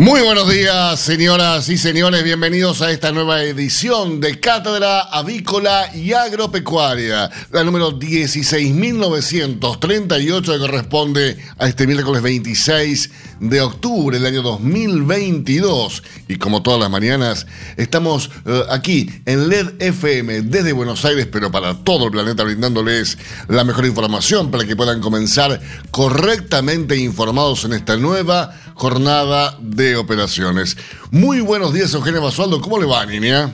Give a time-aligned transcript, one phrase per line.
[0.00, 2.24] Muy buenos días, señoras y señores.
[2.24, 11.36] Bienvenidos a esta nueva edición de Cátedra Avícola y Agropecuaria, la número 16.938 que corresponde
[11.58, 16.02] a este miércoles 26 de octubre del año 2022.
[16.28, 21.52] Y como todas las mañanas, estamos eh, aquí en LED FM desde Buenos Aires, pero
[21.52, 27.74] para todo el planeta, brindándoles la mejor información para que puedan comenzar correctamente informados en
[27.74, 30.74] esta nueva jornada de operaciones.
[31.10, 32.62] Muy buenos días, Eugenio Basualdo.
[32.62, 33.52] ¿Cómo le va, niña?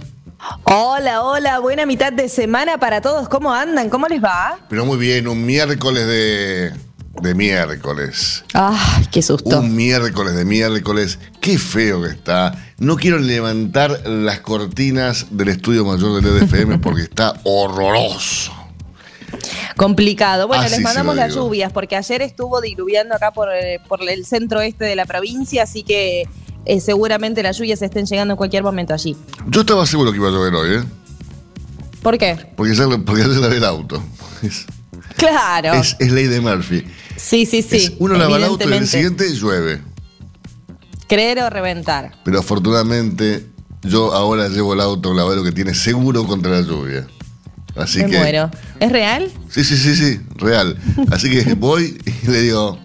[0.63, 3.29] Hola, hola, buena mitad de semana para todos.
[3.29, 3.91] ¿Cómo andan?
[3.91, 4.57] ¿Cómo les va?
[4.69, 6.73] Pero muy bien, un miércoles de,
[7.21, 8.45] de miércoles.
[8.55, 9.59] ¡Ay, qué susto!
[9.59, 11.19] Un miércoles de miércoles.
[11.41, 12.55] Qué feo que está.
[12.79, 18.53] No quiero levantar las cortinas del estudio mayor del EDFM porque está horroroso.
[19.77, 20.47] Complicado.
[20.47, 24.25] Bueno, Así les mandamos las lluvias porque ayer estuvo diluviando acá por, eh, por el
[24.27, 26.29] centro este de la provincia, así que
[26.65, 29.17] eh, seguramente las lluvias estén llegando en cualquier momento allí.
[29.47, 30.85] Yo estaba seguro que iba a llover hoy, ¿eh?
[32.03, 32.37] ¿Por qué?
[32.57, 34.03] Porque ya, porque ya lavé el auto.
[34.43, 34.67] Es,
[35.17, 35.73] Claro.
[35.75, 36.85] es, es ley de Murphy.
[37.17, 37.77] sí, sí, sí.
[37.77, 39.81] Es uno lava el auto y el siguiente llueve.
[41.09, 42.13] Creer o reventar.
[42.25, 43.47] Pero afortunadamente
[43.83, 47.07] yo ahora llevo el auto a un lavadero que tiene seguro contra la lluvia.
[47.77, 48.19] Así Me que.
[48.19, 48.51] muero.
[48.81, 49.31] ¿Es real?
[49.51, 50.77] Sí, sí, sí, sí, real.
[51.11, 52.79] Así que voy y le digo,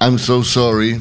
[0.00, 1.00] I'm so sorry.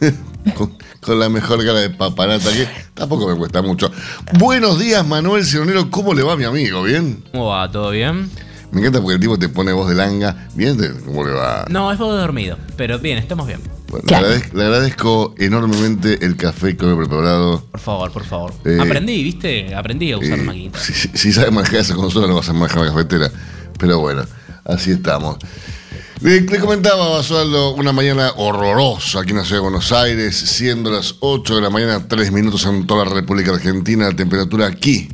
[0.56, 3.90] con, con la mejor cara de paparata que tampoco me cuesta mucho.
[4.38, 5.90] Buenos días, Manuel Cironero.
[5.90, 6.82] ¿Cómo le va, mi amigo?
[6.82, 7.24] ¿Bien?
[7.32, 7.70] ¿Cómo va?
[7.70, 8.30] ¿Todo bien?
[8.72, 10.48] Me encanta porque el tipo te pone voz de langa.
[10.54, 10.76] ¿Bien?
[11.06, 11.64] ¿Cómo le va?
[11.70, 13.60] No, es poco dormido, pero bien, estamos bien.
[13.88, 17.64] Bueno, le, agradezco, le agradezco enormemente el café que me he preparado.
[17.70, 18.52] Por favor, por favor.
[18.64, 19.74] Eh, Aprendí, ¿viste?
[19.74, 20.78] Aprendí a usar Eh, maquinita.
[20.80, 23.30] si, si- si sabes manejar esa consola, no vas a manejar la cafetera.
[23.78, 24.24] Pero bueno,
[24.64, 25.36] así estamos.
[26.20, 30.34] Le, le comentaba a Basualdo una mañana horrorosa aquí en la ciudad de Buenos Aires,
[30.34, 34.06] siendo las 8 de la mañana, 3 minutos en toda la República Argentina.
[34.08, 35.08] La temperatura aquí,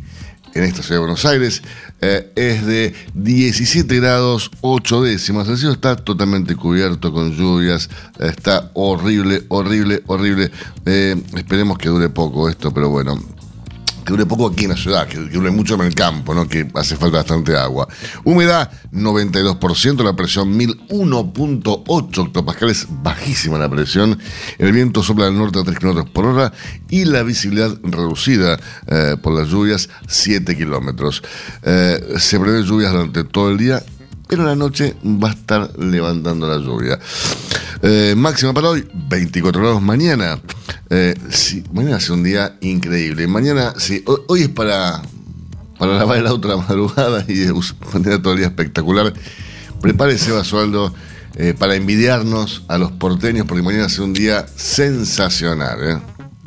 [0.54, 1.62] en esta ciudad de Buenos Aires,
[2.00, 5.48] eh, es de 17 grados 8 décimas.
[5.48, 7.88] El cielo está totalmente cubierto con lluvias.
[8.18, 10.50] Está horrible, horrible, horrible.
[10.84, 13.18] Eh, esperemos que dure poco esto, pero bueno,
[14.04, 16.48] que dure poco aquí en la ciudad, que, que dure mucho en el campo, ¿no?
[16.48, 17.88] que hace falta bastante agua.
[18.24, 24.18] Humedad 92%, la presión 1001.8 hectopascales, bajísima la presión.
[24.58, 26.52] El viento sopla del norte a 3 kilómetros por hora
[26.88, 31.22] y la visibilidad reducida eh, por las lluvias 7 kilómetros.
[31.62, 33.82] Eh, se prevé lluvias durante todo el día.
[34.28, 36.98] Pero en la noche va a estar levantando la lluvia.
[37.82, 40.40] Eh, máxima para hoy, 24 grados mañana.
[40.88, 43.26] Eh, sí, mañana hace un día increíble.
[43.26, 45.02] Mañana, sí, hoy, hoy es para,
[45.78, 49.12] para lavar el auto a la madrugada y us- tener todo el día espectacular.
[49.80, 50.94] Prepárese, Basualdo,
[51.34, 55.78] eh, para envidiarnos a los porteños, porque mañana hace un día sensacional.
[55.82, 55.98] ¿eh?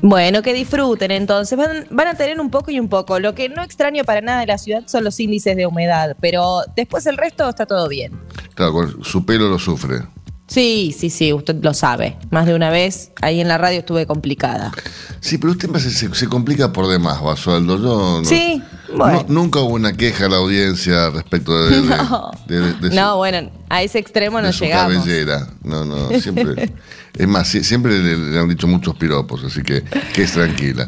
[0.01, 1.57] Bueno, que disfruten entonces.
[1.57, 3.19] Van, van a tener un poco y un poco.
[3.19, 6.61] Lo que no extraño para nada de la ciudad son los índices de humedad, pero
[6.77, 8.13] después el resto está todo bien.
[8.53, 10.03] Claro, su pelo lo sufre.
[10.47, 12.17] Sí, sí, sí, usted lo sabe.
[12.29, 14.71] Más de una vez ahí en la radio estuve complicada.
[15.19, 17.77] Sí, pero usted se, se- complica por demás, Basualdo.
[17.77, 18.61] Yo no- Sí,
[18.95, 19.25] bueno.
[19.27, 22.89] no- nunca hubo una queja a la audiencia respecto de, de- No, de- de- de
[22.89, 24.93] su- no, bueno, a ese extremo de no su llegamos.
[24.97, 25.47] cabellera.
[25.63, 26.71] No, no, siempre.
[27.15, 30.85] es más, sie- siempre le, le han dicho muchos piropos, así que que es tranquila.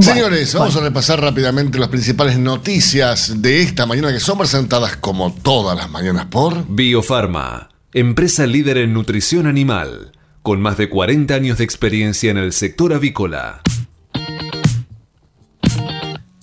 [0.00, 5.32] Señores, vamos a repasar rápidamente las principales noticias de esta mañana que son presentadas como
[5.32, 6.66] todas las mañanas por.
[6.66, 10.12] Biofarma, empresa líder en nutrición animal,
[10.42, 13.60] con más de 40 años de experiencia en el sector avícola.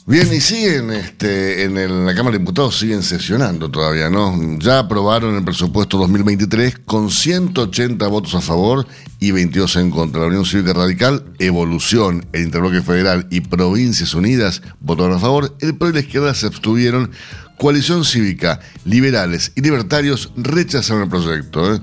[0.06, 4.36] Bien, y siguen este, en, en la Cámara de Diputados, siguen sesionando todavía, ¿no?
[4.58, 8.88] Ya aprobaron el presupuesto 2023 con 180 votos a favor
[9.20, 10.22] y 22 en contra.
[10.22, 15.56] La Unión Cívica Radical, Evolución, el Interbloque Federal y Provincias Unidas votaron a favor.
[15.60, 17.12] El PRO y la izquierda se abstuvieron.
[17.60, 21.76] Coalición Cívica, Liberales y Libertarios rechazaron el proyecto.
[21.76, 21.82] ¿eh?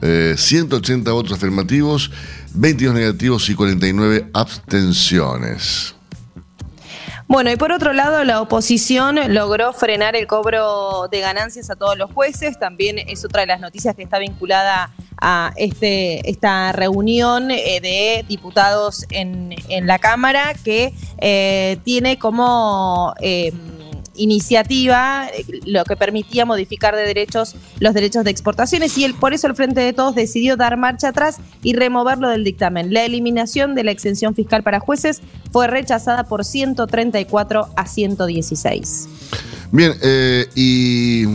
[0.00, 2.12] Eh, 180 votos afirmativos,
[2.54, 5.96] 22 negativos y 49 abstenciones.
[7.26, 11.98] Bueno, y por otro lado, la oposición logró frenar el cobro de ganancias a todos
[11.98, 12.56] los jueces.
[12.56, 18.24] También es otra de las noticias que está vinculada a este, esta reunión eh, de
[18.28, 23.12] diputados en, en la Cámara que eh, tiene como...
[23.20, 23.52] eh,
[24.16, 29.34] iniciativa eh, lo que permitía modificar de derechos los derechos de exportaciones y el, por
[29.34, 32.92] eso el Frente de Todos decidió dar marcha atrás y removerlo del dictamen.
[32.92, 35.20] La eliminación de la exención fiscal para jueces
[35.52, 39.08] fue rechazada por 134 a 116.
[39.72, 41.26] Bien, eh, y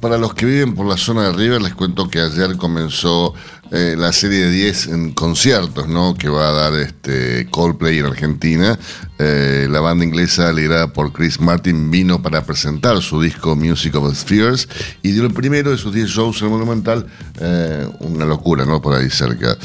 [0.00, 3.34] para los que viven por la zona de River, les cuento que ayer comenzó
[3.74, 6.14] eh, la serie de 10 en conciertos, ¿no?
[6.14, 8.78] Que va a dar este Coldplay en Argentina.
[9.18, 14.14] Eh, la banda inglesa liderada por Chris Martin vino para presentar su disco Music of
[14.14, 14.68] Spheres
[15.02, 17.06] y dio el primero de sus 10 shows en el Monumental.
[17.40, 18.82] Eh, una locura, ¿no?
[18.82, 19.56] Por ahí cerca.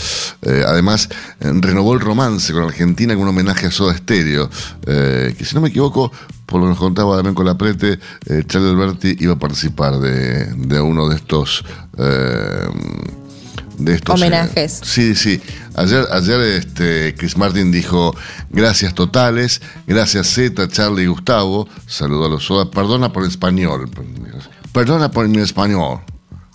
[0.66, 1.10] Además,
[1.42, 4.50] renovó el romance con Argentina con un homenaje a Soda Stereo,
[4.86, 6.14] que si no me equivoco,
[6.46, 10.00] por lo que nos contaba también con la Prete, eh, Charlie Alberti iba a participar
[10.00, 11.66] de uno de estos.
[13.78, 14.82] De estos eh, Homenajes.
[14.84, 15.42] sí, sí.
[15.76, 18.16] Ayer, ayer este, Chris Martin dijo
[18.50, 21.68] gracias totales, gracias Z, Charlie y Gustavo.
[21.86, 22.70] Saludó a los Soda.
[22.72, 23.90] Perdona por el español.
[24.72, 26.00] Perdona por mi español.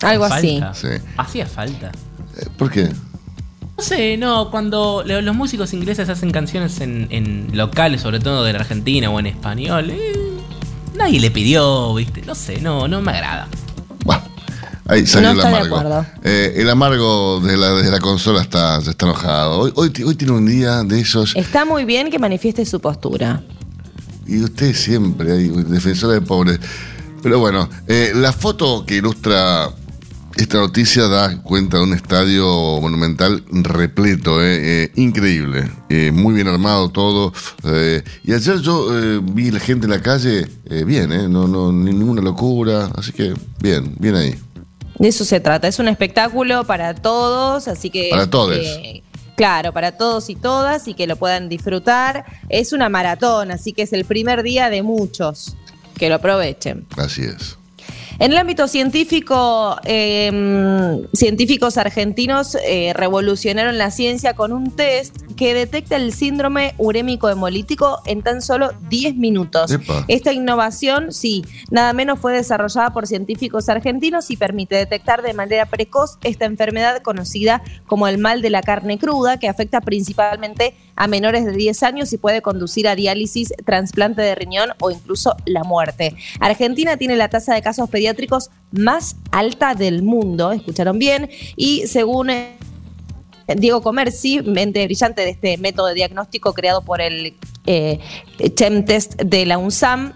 [0.01, 0.61] Algo así.
[0.73, 0.87] Sí.
[1.17, 1.91] Hacía falta.
[2.37, 2.89] Eh, ¿Por qué?
[3.77, 8.43] No sé, no, cuando lo- los músicos ingleses hacen canciones en, en locales, sobre todo
[8.43, 10.13] de la Argentina o en español, eh,
[10.95, 12.21] nadie le pidió, ¿viste?
[12.21, 13.47] No sé, no, no me agrada.
[14.93, 16.05] Ahí salió No el amargo.
[16.23, 19.59] Eh, el amargo de la, de la consola está, enojado.
[19.59, 21.35] Hoy, hoy, hoy tiene un día de esos.
[21.35, 23.41] Está muy bien que manifieste su postura.
[24.27, 26.59] Y usted siempre, hay defensora de pobres.
[27.21, 29.69] Pero bueno, eh, la foto que ilustra
[30.35, 32.45] esta noticia da cuenta de un estadio
[32.81, 37.31] monumental repleto, eh, eh, increíble, eh, muy bien armado todo.
[38.23, 38.87] y ayer yo
[39.21, 40.47] vi la gente en la calle
[40.85, 44.35] bien, no, no, ni- ninguna locura, así que bien, bien ahí.
[44.99, 45.67] De eso se trata.
[45.67, 48.09] Es un espectáculo para todos, así que.
[48.09, 48.65] Para todes.
[48.65, 49.03] eh,
[49.35, 52.25] claro, para todos y todas y que lo puedan disfrutar.
[52.49, 55.55] Es una maratón, así que es el primer día de muchos.
[55.97, 56.85] Que lo aprovechen.
[56.97, 57.57] Así es.
[58.19, 65.53] En el ámbito científico, eh, científicos argentinos eh, revolucionaron la ciencia con un test que
[65.53, 69.71] detecta el síndrome urémico hemolítico en tan solo 10 minutos.
[69.71, 70.05] Epa.
[70.07, 75.65] Esta innovación, sí, nada menos fue desarrollada por científicos argentinos y permite detectar de manera
[75.65, 81.07] precoz esta enfermedad conocida como el mal de la carne cruda, que afecta principalmente a
[81.07, 85.65] menores de 10 años y puede conducir a diálisis, trasplante de riñón o incluso la
[85.65, 86.15] muerte.
[86.39, 92.29] Argentina tiene la tasa de casos pediátricos más alta del mundo, escucharon bien, y según
[93.57, 97.35] Diego Comerci, mente brillante de este método diagnóstico creado por el
[97.65, 97.99] eh,
[98.55, 100.13] ChemTest de la UNSAM,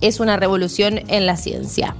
[0.00, 1.94] es una revolución en la ciencia.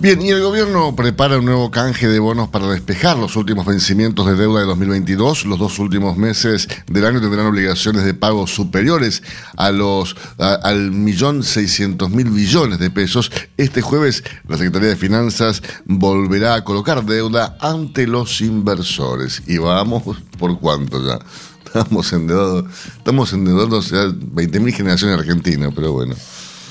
[0.00, 4.26] Bien, y el gobierno prepara un nuevo canje de bonos para despejar los últimos vencimientos
[4.26, 5.44] de deuda de 2022.
[5.46, 9.24] Los dos últimos meses del año tendrán obligaciones de pago superiores
[9.56, 13.32] a los a- al millón seiscientos mil billones de pesos.
[13.56, 19.42] Este jueves la Secretaría de Finanzas volverá a colocar deuda ante los inversores.
[19.48, 20.04] Y vamos
[20.38, 21.18] por cuánto ya.
[21.66, 22.64] Estamos endeudados,
[22.98, 26.14] estamos endeudados ya 20.000 generaciones argentinas, pero bueno,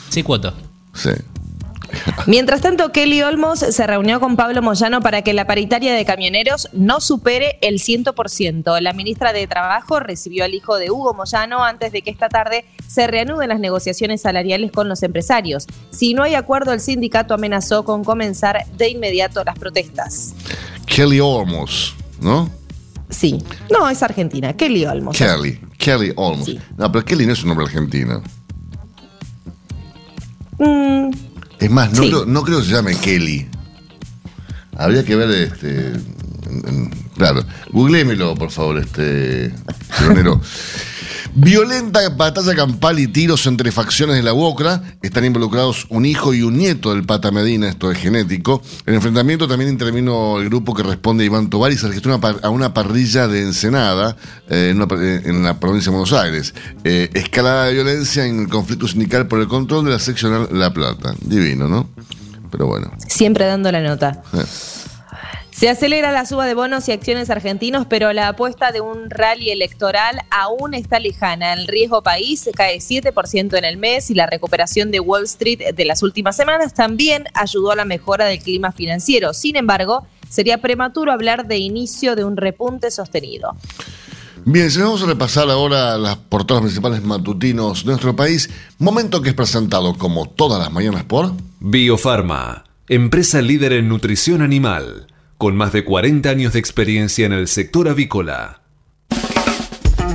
[0.09, 0.53] Sí, cuoto.
[0.93, 1.09] sí.
[2.27, 6.69] Mientras tanto, Kelly Olmos se reunió con Pablo Moyano para que la paritaria de camioneros
[6.73, 8.81] no supere el 100%.
[8.81, 12.65] La ministra de Trabajo recibió al hijo de Hugo Moyano antes de que esta tarde
[12.87, 15.67] se reanuden las negociaciones salariales con los empresarios.
[15.91, 20.35] Si no hay acuerdo, el sindicato amenazó con comenzar de inmediato las protestas.
[20.85, 22.49] Kelly Olmos, ¿no?
[23.09, 25.17] Sí, no, es Argentina, Kelly Olmos.
[25.17, 26.45] Kelly, Kelly Olmos.
[26.45, 26.59] Sí.
[26.77, 28.21] No, pero Kelly no es un nombre argentino.
[30.59, 31.11] Mm,
[31.59, 32.09] Es más, no, Sí.
[32.09, 33.47] creo, no creo que se llame Kelly.
[34.75, 35.93] Habría que ver, este.
[37.15, 37.43] claro.
[37.71, 39.53] Googlémelo, por favor, este.
[39.97, 40.39] Pionero.
[41.39, 44.81] Violenta batalla campal y tiros entre facciones de la UOCRA.
[45.03, 48.63] Están involucrados un hijo y un nieto del Pata Medina, esto es genético.
[48.87, 52.15] En el enfrentamiento también intervino el grupo que responde a Iván Tobar y se registró
[52.15, 54.17] una a una parrilla de Ensenada
[54.49, 56.55] eh, en, una eh, en la provincia de Buenos Aires.
[56.83, 60.73] Eh, escalada de violencia en el conflicto sindical por el control de la seccional La
[60.73, 61.13] Plata.
[61.21, 61.87] Divino, ¿no?
[62.49, 62.91] Pero bueno.
[63.07, 64.23] siempre dando la nota.
[64.33, 64.43] eh.
[65.57, 69.49] Se acelera la suba de bonos y acciones argentinos, pero la apuesta de un rally
[69.49, 71.53] electoral aún está lejana.
[71.53, 75.85] El riesgo país cae 7% en el mes y la recuperación de Wall Street de
[75.85, 79.33] las últimas semanas también ayudó a la mejora del clima financiero.
[79.33, 83.55] Sin embargo, sería prematuro hablar de inicio de un repunte sostenido.
[84.45, 88.47] Bien, si vamos a repasar ahora las portadas principales matutinos de nuestro país,
[88.77, 95.07] momento que es presentado como todas las mañanas por Biofarma, empresa líder en nutrición animal,
[95.37, 98.61] con más de 40 años de experiencia en el sector avícola.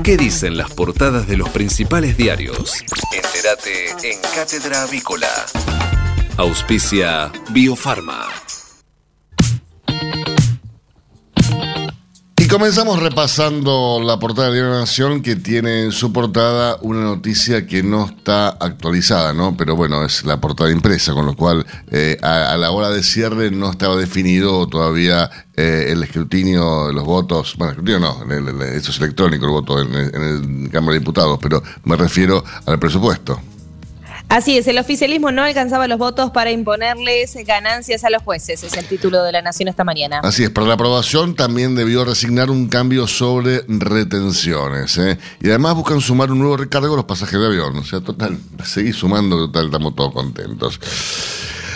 [0.02, 2.83] ¿Qué dicen las portadas de los principales diarios?
[3.12, 5.29] Entérate en Cátedra Avícola.
[6.38, 8.26] Auspicia Biofarma.
[12.52, 17.82] Comenzamos repasando la portada de la Nación que tiene en su portada una noticia que
[17.82, 19.56] no está actualizada, ¿no?
[19.56, 23.50] Pero bueno, es la portada impresa, con lo cual eh, a, la hora de cierre
[23.50, 28.49] no estaba definido todavía eh, el escrutinio de los votos, bueno, el escrutinio no, el,
[28.49, 32.44] el, eso es electrónico el voto en, en el Cámara de Diputados, pero me refiero
[32.66, 33.40] al presupuesto.
[34.29, 38.73] Así es, el oficialismo no alcanzaba los votos para imponerles ganancias a los jueces, es
[38.75, 40.21] el título de la Nación esta mañana.
[40.23, 44.97] Así es, para la aprobación también debió resignar un cambio sobre retenciones.
[44.99, 45.19] ¿eh?
[45.41, 47.76] Y además buscan sumar un nuevo recargo a los pasajes de avión.
[47.76, 50.81] O sea, total, seguir sumando, total, estamos todos contentos.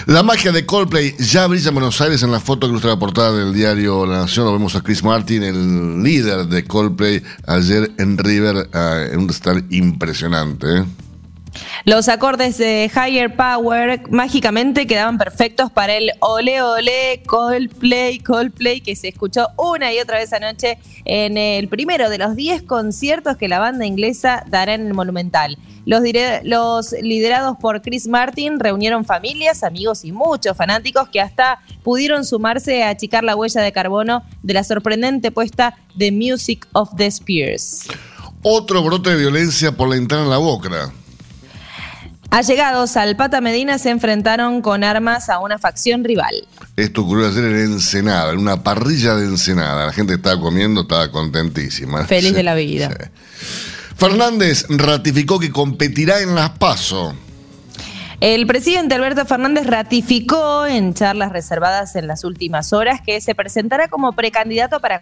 [0.07, 2.99] La magia de Coldplay ya brilla en Buenos Aires en la foto que ilustra la
[2.99, 4.47] portada del diario La Nación.
[4.47, 9.29] Lo vemos a Chris Martin, el líder de Coldplay, ayer en River, uh, en un
[9.29, 10.67] recital impresionante.
[10.79, 10.85] ¿eh?
[11.84, 18.96] Los acordes de Higher Power mágicamente quedaban perfectos para el ole ole Coldplay, Coldplay que
[18.96, 23.48] se escuchó una y otra vez anoche en el primero de los 10 conciertos que
[23.48, 25.58] la banda inglesa dará en el Monumental.
[25.84, 26.02] Los,
[26.42, 32.82] los, liderados por Chris Martin reunieron familias, amigos y muchos fanáticos que hasta pudieron sumarse
[32.82, 37.86] a achicar la huella de carbono de la sorprendente puesta de Music of the Spears.
[38.42, 40.92] Otro brote de violencia por la entrada en la boca.
[42.37, 46.47] Allegados al Pata Medina se enfrentaron con armas a una facción rival.
[46.76, 49.87] Esto ocurrió ayer en Ensenada, en una parrilla de Ensenada.
[49.87, 52.05] La gente estaba comiendo, estaba contentísima.
[52.05, 52.90] Feliz sí, de la vida.
[52.90, 53.95] Sí.
[53.97, 57.14] Fernández ratificó que competirá en las PASO.
[58.21, 63.88] El presidente Alberto Fernández ratificó en charlas reservadas en las últimas horas que se presentará
[63.88, 65.00] como precandidato para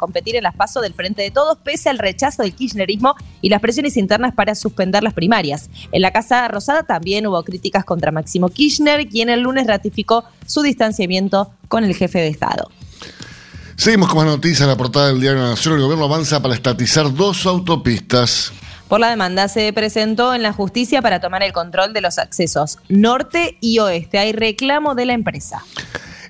[0.00, 3.60] competir en las pasos del Frente de Todos, pese al rechazo del kirchnerismo y las
[3.60, 5.70] presiones internas para suspender las primarias.
[5.92, 10.62] En la Casa Rosada también hubo críticas contra Máximo Kirchner, quien el lunes ratificó su
[10.62, 12.68] distanciamiento con el jefe de Estado.
[13.76, 15.74] Seguimos con más noticias en la portada del Diario Nación.
[15.74, 18.52] El gobierno avanza para estatizar dos autopistas.
[18.88, 22.78] Por la demanda se presentó en la justicia para tomar el control de los accesos
[22.88, 24.18] norte y oeste.
[24.18, 25.64] Hay reclamo de la empresa.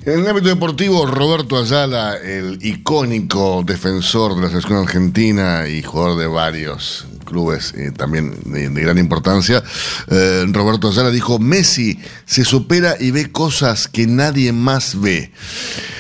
[0.07, 6.19] En el ámbito deportivo, Roberto Ayala, el icónico defensor de la selección argentina y jugador
[6.19, 9.63] de varios clubes eh, también de, gran importancia,
[10.09, 15.33] eh, Roberto Ayala dijo, Messi se supera y ve cosas que nadie más ve.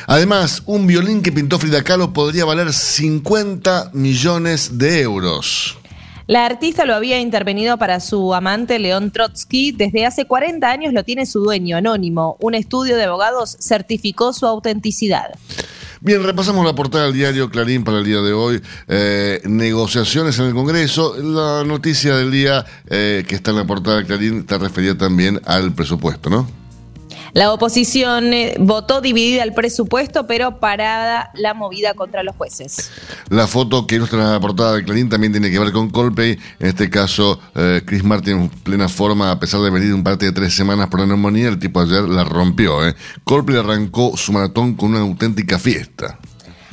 [0.07, 5.77] Además, un violín que pintó Frida Kahlo podría valer 50 millones de euros.
[6.31, 9.73] La artista lo había intervenido para su amante León Trotsky.
[9.73, 12.37] Desde hace 40 años lo tiene su dueño anónimo.
[12.39, 15.35] Un estudio de abogados certificó su autenticidad.
[16.01, 18.63] Bien, repasamos la portada del diario Clarín para el día de hoy.
[18.87, 21.17] Eh, negociaciones en el Congreso.
[21.17, 25.41] La noticia del día eh, que está en la portada de Clarín está referida también
[25.47, 26.60] al presupuesto, ¿no?
[27.33, 32.91] La oposición eh, votó dividida el presupuesto, pero parada la movida contra los jueces.
[33.29, 36.39] La foto que ilustra la portada de Clarín también tiene que ver con Coldplay.
[36.59, 40.27] En este caso, eh, Chris Martin en plena forma, a pesar de venir un parte
[40.27, 42.87] de tres semanas por la neumonía, el tipo ayer la rompió.
[42.87, 42.95] ¿eh?
[43.25, 46.19] Coldplay arrancó su maratón con una auténtica fiesta.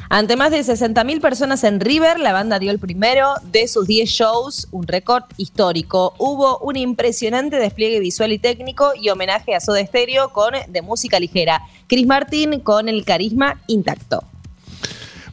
[0.10, 4.10] Ante más de 60.000 personas en River, la banda dio el primero de sus 10
[4.10, 6.14] shows, un récord histórico.
[6.18, 11.20] Hubo un impresionante despliegue visual y técnico y homenaje a Soda Stereo con de música
[11.20, 11.62] ligera.
[11.88, 14.24] Chris Martin con el carisma intacto.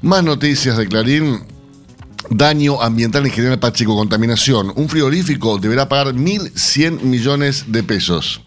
[0.03, 1.41] Más noticias de Clarín.
[2.31, 4.73] Daño ambiental en general Pacheco, contaminación.
[4.75, 8.41] Un frigorífico deberá pagar 1.100 millones de pesos.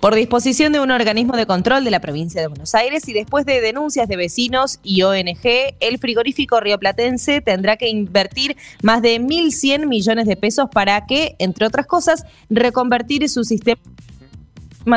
[0.00, 3.46] Por disposición de un organismo de control de la provincia de Buenos Aires y después
[3.46, 9.86] de denuncias de vecinos y ONG, el frigorífico rioplatense tendrá que invertir más de 1.100
[9.86, 13.80] millones de pesos para que, entre otras cosas, reconvertir su sistema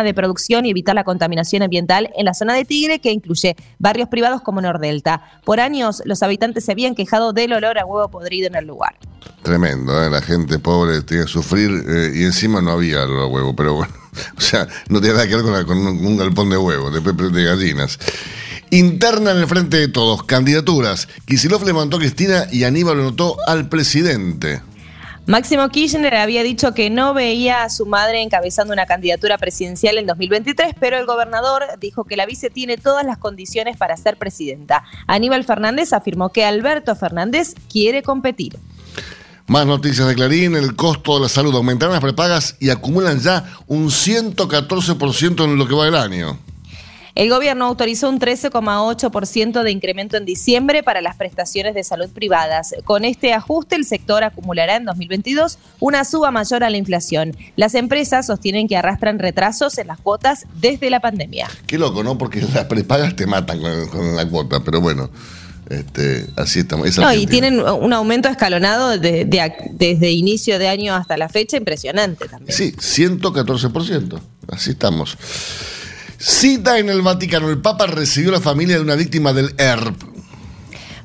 [0.04, 4.10] de producción y evitar la contaminación ambiental en la zona de Tigre, que incluye barrios
[4.10, 5.24] privados como Nordelta.
[5.46, 8.96] Por años, los habitantes se habían quejado del olor a huevo podrido en el lugar.
[9.42, 10.10] Tremendo, ¿eh?
[10.10, 13.74] la gente pobre tiene que sufrir eh, y encima no había olor a huevo, pero
[13.74, 13.94] bueno,
[14.38, 18.00] o sea, no tiene nada que ver con, un, galpón de huevos, de, de gallinas.
[18.72, 21.08] Interna en el frente de todos, candidaturas.
[21.26, 24.62] Kisilov levantó a Cristina y Aníbal lo notó al presidente.
[25.30, 30.08] Máximo Kirchner había dicho que no veía a su madre encabezando una candidatura presidencial en
[30.08, 34.84] 2023, pero el gobernador dijo que la vice tiene todas las condiciones para ser presidenta.
[35.06, 38.58] Aníbal Fernández afirmó que Alberto Fernández quiere competir.
[39.50, 41.56] Más noticias de Clarín, el costo de la salud.
[41.56, 46.38] Aumentaron las prepagas y acumulan ya un 114% en lo que va del año.
[47.16, 52.76] El gobierno autorizó un 13,8% de incremento en diciembre para las prestaciones de salud privadas.
[52.86, 57.36] Con este ajuste, el sector acumulará en 2022 una suba mayor a la inflación.
[57.56, 61.50] Las empresas sostienen que arrastran retrasos en las cuotas desde la pandemia.
[61.66, 62.20] Qué loco, ¿no?
[62.20, 65.10] Porque las prepagas te matan con, la cuota, pero bueno.
[65.70, 66.98] Este, así estamos.
[66.98, 72.56] no, y tienen un aumento escalonado desde inicio de año hasta la fecha impresionante también.
[72.56, 74.20] Sí, 114%.
[74.52, 75.18] Así estamos.
[76.18, 77.50] Cita en el Vaticano.
[77.50, 80.10] El Papa recibió a la familia de una víctima del ERP.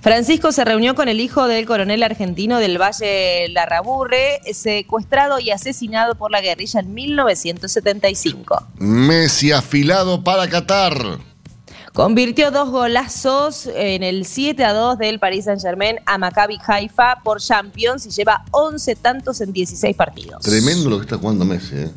[0.00, 6.14] Francisco se reunió con el hijo del coronel argentino del Valle Larraburre, secuestrado y asesinado
[6.14, 8.66] por la guerrilla en 1975.
[8.76, 11.20] Messi afilado para Qatar.
[11.94, 17.40] Convirtió dos golazos en el 7 a 2 del Paris Saint-Germain a Maccabi Haifa por
[17.40, 20.42] Champions y lleva 11 tantos en 16 partidos.
[20.42, 21.90] Tremendo lo que está jugando Messi, ¿eh?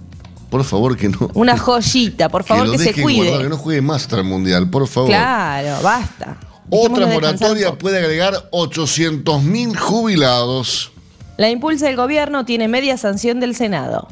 [0.51, 1.31] Por favor, que no.
[1.33, 3.39] Una joyita, por favor, que, se cuide.
[3.39, 5.09] que no juegue más hasta el mundial, por favor.
[5.09, 6.37] Claro, basta.
[6.69, 10.91] Otra moratoria puede agregar 800.000 jubilados.
[11.37, 14.07] La impulsa del gobierno tiene media sanción del Senado.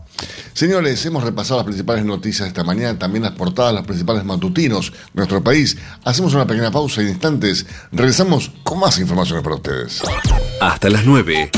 [0.53, 4.97] Señores, hemos repasado las principales noticias esta mañana, también las portadas, los principales matutinos de
[5.15, 5.77] nuestro país.
[6.03, 10.01] Hacemos una pequeña pausa y en instantes regresamos con más informaciones para ustedes.
[10.61, 11.51] Hasta las 9.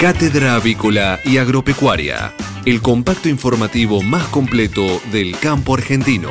[0.00, 2.32] Cátedra Avícola y Agropecuaria
[2.64, 6.30] el compacto informativo más completo del campo argentino.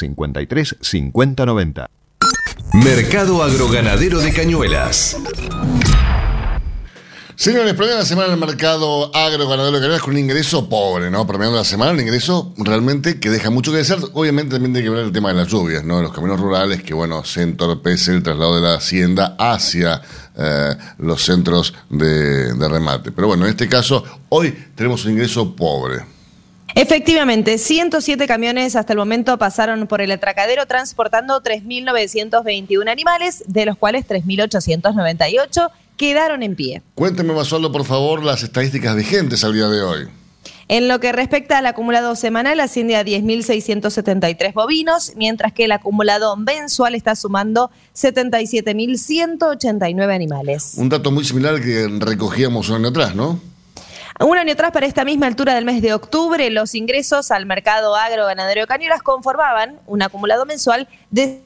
[0.00, 1.90] 53 50 90.
[2.72, 5.16] Mercado Agroganadero de Cañuelas.
[7.36, 11.26] Señores, de la semana el mercado agroganadero de Cañuelas con un ingreso pobre, ¿no?
[11.26, 13.98] Promediando la semana, un ingreso realmente que deja mucho que desear.
[14.12, 16.02] Obviamente también tiene que ver el tema de las lluvias, ¿no?
[16.02, 20.02] Los caminos rurales, que bueno, se entorpece el traslado de la hacienda hacia
[20.36, 23.10] eh, los centros de remate.
[23.12, 26.19] Pero bueno, en este caso, hoy tenemos un ingreso pobre.
[26.74, 33.76] Efectivamente, 107 camiones hasta el momento pasaron por el atracadero transportando 3.921 animales, de los
[33.76, 36.82] cuales 3.898 quedaron en pie.
[36.94, 40.08] Cuénteme, Basualdo, por favor, las estadísticas vigentes al día de hoy.
[40.68, 46.36] En lo que respecta al acumulado semanal, asciende a 10.673 bovinos, mientras que el acumulado
[46.36, 50.74] mensual está sumando 77.189 animales.
[50.76, 53.40] Un dato muy similar al que recogíamos un año atrás, ¿no?
[54.20, 57.96] Un año atrás, para esta misma altura del mes de octubre, los ingresos al mercado
[57.96, 61.40] agro-ganadero de Cañuelas conformaban un acumulado mensual de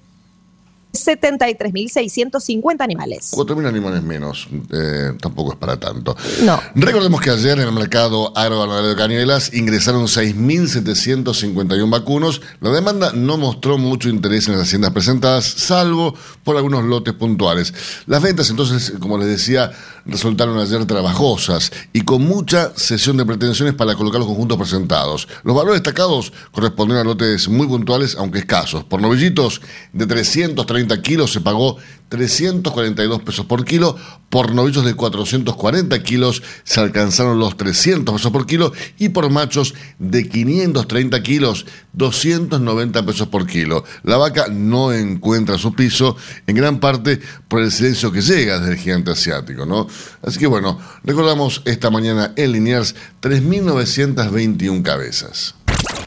[0.95, 3.33] 73.650 animales.
[3.33, 6.17] 4.000 animales menos, eh, tampoco es para tanto.
[6.43, 6.61] No.
[6.75, 12.41] Recordemos que ayer en el mercado agroganadero de Cañuelas ingresaron 6.751 vacunos.
[12.61, 17.75] La demanda no mostró mucho interés en las haciendas presentadas, salvo por algunos lotes puntuales.
[18.07, 19.73] Las ventas, entonces, como les decía,
[20.07, 25.29] resultaron ayer trabajosas y con mucha sesión de pretensiones para colocar los conjuntos presentados.
[25.43, 28.85] Los valores destacados corresponden a lotes muy puntuales, aunque escasos.
[28.85, 29.61] Por novillitos
[29.93, 33.97] de 330 kilos se pagó 342 pesos por kilo.
[34.29, 38.73] Por novillos de 440 kilos se alcanzaron los 300 pesos por kilo.
[38.99, 43.85] Y por machos de 530 kilos, 290 pesos por kilo.
[44.03, 46.17] La vaca no encuentra su piso,
[46.47, 49.89] en gran parte por el silencio que llega desde el gigante asiático, ¿no?
[50.23, 55.55] Así que bueno, recordamos esta mañana en Liniers 3.921 cabezas.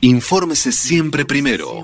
[0.02, 1.84] Infórmese siempre primero.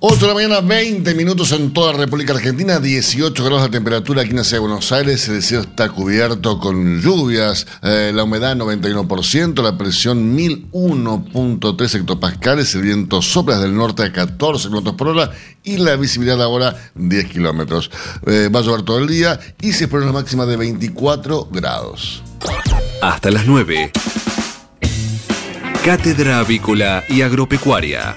[0.00, 4.22] 8 de la mañana, 20 minutos en toda la República Argentina, 18 grados de temperatura
[4.22, 8.22] aquí en la ciudad de Buenos Aires, el cielo está cubierto con lluvias, eh, la
[8.22, 14.94] humedad 91%, la presión 1001.3 hectopascales, el viento sopla desde el norte a 14 kilómetros
[14.94, 15.32] por hora
[15.64, 17.90] y la visibilidad ahora 10 kilómetros.
[18.24, 22.22] Eh, va a llover todo el día y se espera una máxima de 24 grados.
[23.02, 23.90] Hasta las 9.
[25.84, 28.16] Cátedra Avícola y Agropecuaria,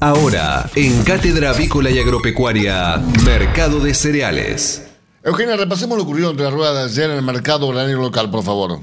[0.00, 4.84] Ahora, en Cátedra Avícola y Agropecuaria, Mercado de Cereales.
[5.24, 8.44] Eugenia, repasemos lo ocurrido entre la rueda de ayer en el mercado granario local, por
[8.44, 8.78] favor.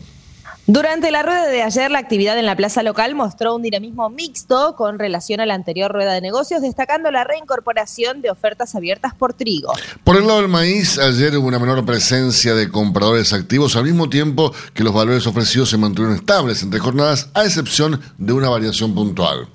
[0.67, 4.75] Durante la rueda de ayer, la actividad en la plaza local mostró un dinamismo mixto
[4.75, 9.33] con relación a la anterior rueda de negocios, destacando la reincorporación de ofertas abiertas por
[9.33, 9.71] trigo.
[10.03, 14.09] Por el lado del maíz, ayer hubo una menor presencia de compradores activos, al mismo
[14.09, 18.95] tiempo que los valores ofrecidos se mantuvieron estables entre jornadas, a excepción de una variación
[18.95, 19.47] puntual.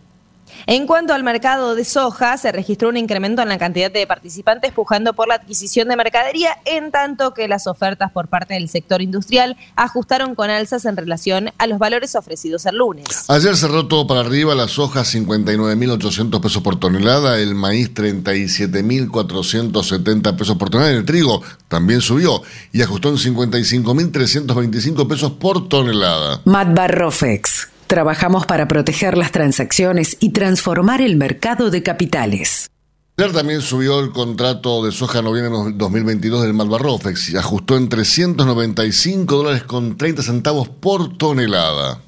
[0.66, 4.73] En cuanto al mercado de soja, se registró un incremento en la cantidad de participantes
[4.73, 9.03] pujando por la adquisición de mercadería, en tanto que las ofertas por parte del sector
[9.03, 13.25] industrial ajustaron con alzas en relación a los valores ofrecidos el lunes.
[13.29, 20.57] Ayer cerró todo para arriba, la soja 59.800 pesos por tonelada, el maíz 37.470 pesos
[20.57, 22.42] por tonelada, el trigo también subió
[22.73, 26.40] y ajustó en 55.325 pesos por tonelada.
[26.44, 27.69] Matt Barrofex.
[27.90, 32.70] Trabajamos para proteger las transacciones y transformar el mercado de capitales.
[33.16, 39.64] También subió el contrato de soja noviembre 2022 del Malvarrofex y ajustó en 395 dólares
[39.64, 42.00] con 30 centavos por tonelada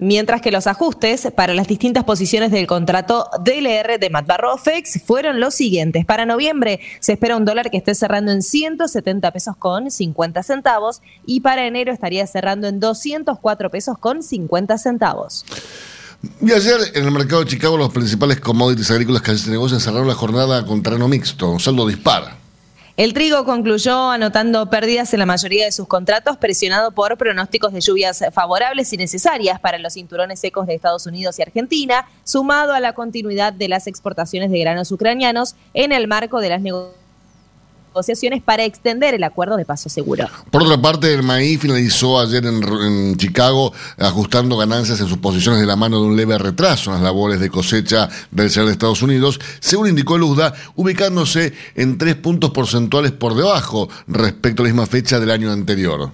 [0.00, 5.54] mientras que los ajustes para las distintas posiciones del contrato DLR de Matbarrofex fueron los
[5.54, 6.04] siguientes.
[6.04, 11.02] Para noviembre se espera un dólar que esté cerrando en 170 pesos con 50 centavos
[11.26, 15.44] y para enero estaría cerrando en 204 pesos con 50 centavos.
[16.40, 20.08] Y ayer en el mercado de Chicago los principales commodities agrícolas que se negocian cerraron
[20.08, 22.39] la jornada con terreno mixto, saldo dispara.
[23.00, 27.80] El trigo concluyó anotando pérdidas en la mayoría de sus contratos, presionado por pronósticos de
[27.80, 32.80] lluvias favorables y necesarias para los cinturones secos de Estados Unidos y Argentina, sumado a
[32.80, 36.99] la continuidad de las exportaciones de granos ucranianos en el marco de las negociaciones
[37.90, 40.28] negociaciones para extender el acuerdo de paso seguro.
[40.50, 45.66] Por otra parte, el maíz finalizó ayer en, Chicago ajustando ganancias en sus posiciones de
[45.66, 49.02] la mano de un leve retraso en las labores de cosecha del cereal de Estados
[49.02, 54.86] Unidos, según indicó Luzda, ubicándose en tres puntos porcentuales por debajo respecto a la misma
[54.86, 56.12] fecha del año anterior.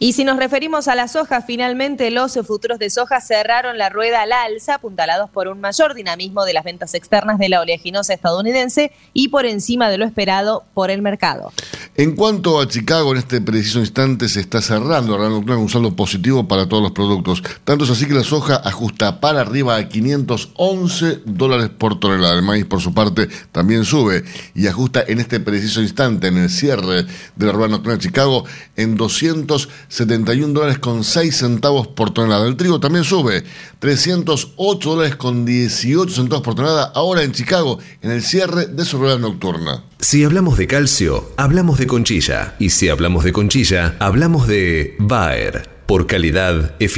[0.00, 4.22] Y si nos referimos a la soja, finalmente los futuros de soja cerraron la rueda
[4.22, 8.92] al alza, apuntalados por un mayor dinamismo de las ventas externas de la oleaginosa estadounidense
[9.12, 11.52] y por encima de lo esperado por el mercado.
[11.96, 16.68] En cuanto a Chicago, en este preciso instante se está cerrando un saldo positivo para
[16.68, 17.42] todos los productos.
[17.64, 22.36] Tanto es así que la soja ajusta para arriba a 511 dólares por tonelada.
[22.36, 24.22] El maíz, por su parte, también sube
[24.54, 28.44] y ajusta en este preciso instante, en el cierre de la rueda nocturna de Chicago,
[28.76, 32.46] en 200 71 dólares con 6 centavos por tonelada.
[32.46, 33.42] El trigo también sube,
[33.78, 38.98] 308 dólares con 18 centavos por tonelada, ahora en Chicago, en el cierre de su
[38.98, 39.84] rueda nocturna.
[39.98, 42.54] Si hablamos de calcio, hablamos de conchilla.
[42.58, 45.68] Y si hablamos de conchilla, hablamos de Bayer.
[45.86, 46.97] Por calidad, eficacia,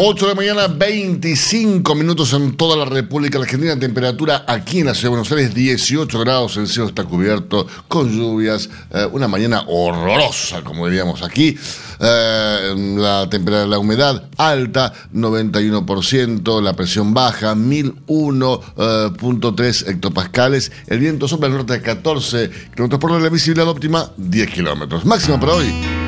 [0.00, 3.76] 8 de la mañana, 25 minutos en toda la República Argentina.
[3.76, 6.56] Temperatura aquí en la ciudad de Buenos Aires, 18 grados.
[6.56, 8.70] El cielo está cubierto con lluvias.
[8.92, 11.58] eh, una mañana horrorosa, como diríamos aquí.
[11.98, 16.62] Eh, la temperatura, la humedad alta, 91%.
[16.62, 20.70] La presión baja, 1001.3 hectopascales.
[20.86, 23.24] El viento sopla al norte a 14 kilómetros por hora.
[23.24, 25.04] La visibilidad óptima, 10 kilómetros.
[25.04, 26.07] Máxima para hoy.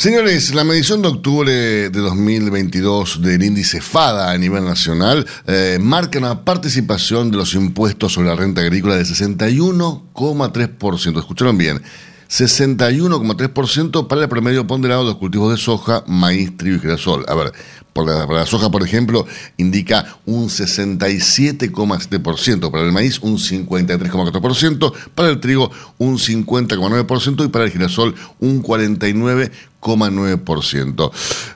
[0.00, 6.18] Señores, la medición de octubre de 2022 del índice FADA a nivel nacional eh, marca
[6.18, 11.18] una participación de los impuestos sobre la renta agrícola de 61,3%.
[11.18, 11.82] Escucharon bien.
[12.30, 17.24] 61,3% para el promedio ponderado de los cultivos de soja, maíz, trigo y girasol.
[17.28, 17.52] A ver,
[17.92, 24.92] por la, para la soja, por ejemplo, indica un 67,7%, para el maíz un 53,4%,
[25.14, 31.10] para el trigo un 50,9% y para el girasol un 49,9%.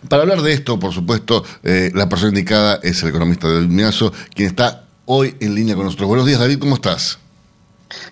[0.08, 4.12] Para hablar de esto, por supuesto, eh, la persona indicada es el economista David Miazo,
[4.34, 6.08] quien está hoy en línea con nosotros.
[6.08, 7.20] Buenos días, David, ¿cómo estás?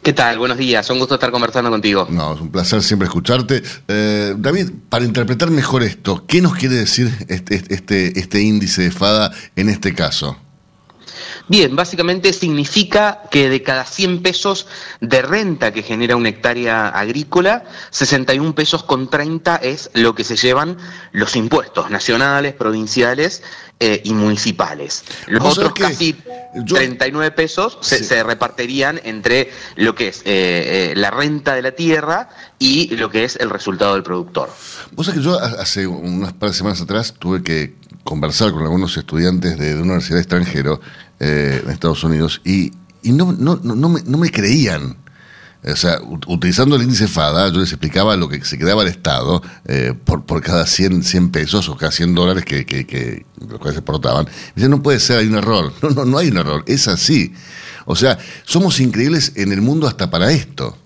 [0.03, 0.39] ¿Qué tal?
[0.39, 2.07] Buenos días, un gusto estar conversando contigo.
[2.11, 3.63] No, es un placer siempre escucharte.
[3.89, 8.91] Eh, David, para interpretar mejor esto, ¿qué nos quiere decir este, este, este índice de
[8.91, 10.37] FADA en este caso?
[11.49, 14.67] Bien, básicamente significa que de cada 100 pesos
[15.01, 20.37] de renta que genera una hectárea agrícola, 61 pesos con 30 es lo que se
[20.37, 20.77] llevan
[21.13, 23.43] los impuestos nacionales, provinciales
[23.81, 25.05] eh, y municipales.
[25.27, 26.15] Los ¿Vos sabés otros casi
[26.67, 28.05] 39 pesos se, Sí.
[28.05, 32.29] se repartirían entre lo que es eh, eh, la renta de la tierra
[32.59, 34.49] y lo que es el resultado del productor.
[34.93, 37.75] Vos sabés que yo ha- hace unas par de semanas atrás tuve que
[38.05, 40.79] conversar con algunos estudiantes de, de una universidad extranjera
[41.23, 44.99] eh, en Estados Unidos y, y no, no, no, me, no me creían.
[45.65, 48.89] O sea, ut- utilizando el índice FADA, yo les explicaba lo que se quedaba el
[48.89, 53.59] Estado eh, por, por cada 100, 100 pesos o cada 100 dólares que, que, los
[53.61, 54.27] cuales se exportaban.
[54.27, 55.73] Y Dicen, no puede ser, hay un error.
[55.83, 57.33] No, no, no hay un error, es así.
[57.87, 60.77] O sea, somos increíbles en el mundo hasta para esto.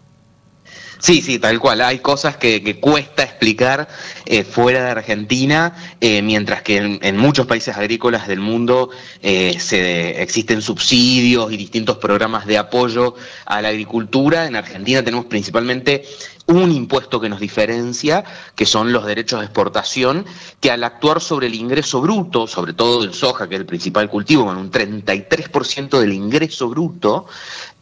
[0.99, 1.81] Sí, sí, tal cual.
[1.83, 3.89] Hay cosas que, que cuesta explicar
[4.25, 8.91] eh, fuera de Argentina, eh, mientras que en, muchos países agrícolas del mundo
[9.23, 14.47] eh, se, existen subsidios y distintos programas de apoyo a la agricultura.
[14.47, 16.05] En Argentina tenemos principalmente
[16.47, 20.25] un impuesto que nos diferencia, que son los derechos de exportación,
[20.61, 24.09] que al actuar sobre el ingreso bruto, sobre todo en soja, que es el principal
[24.09, 27.27] cultivo, con un 33% del ingreso bruto,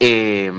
[0.00, 0.50] eh,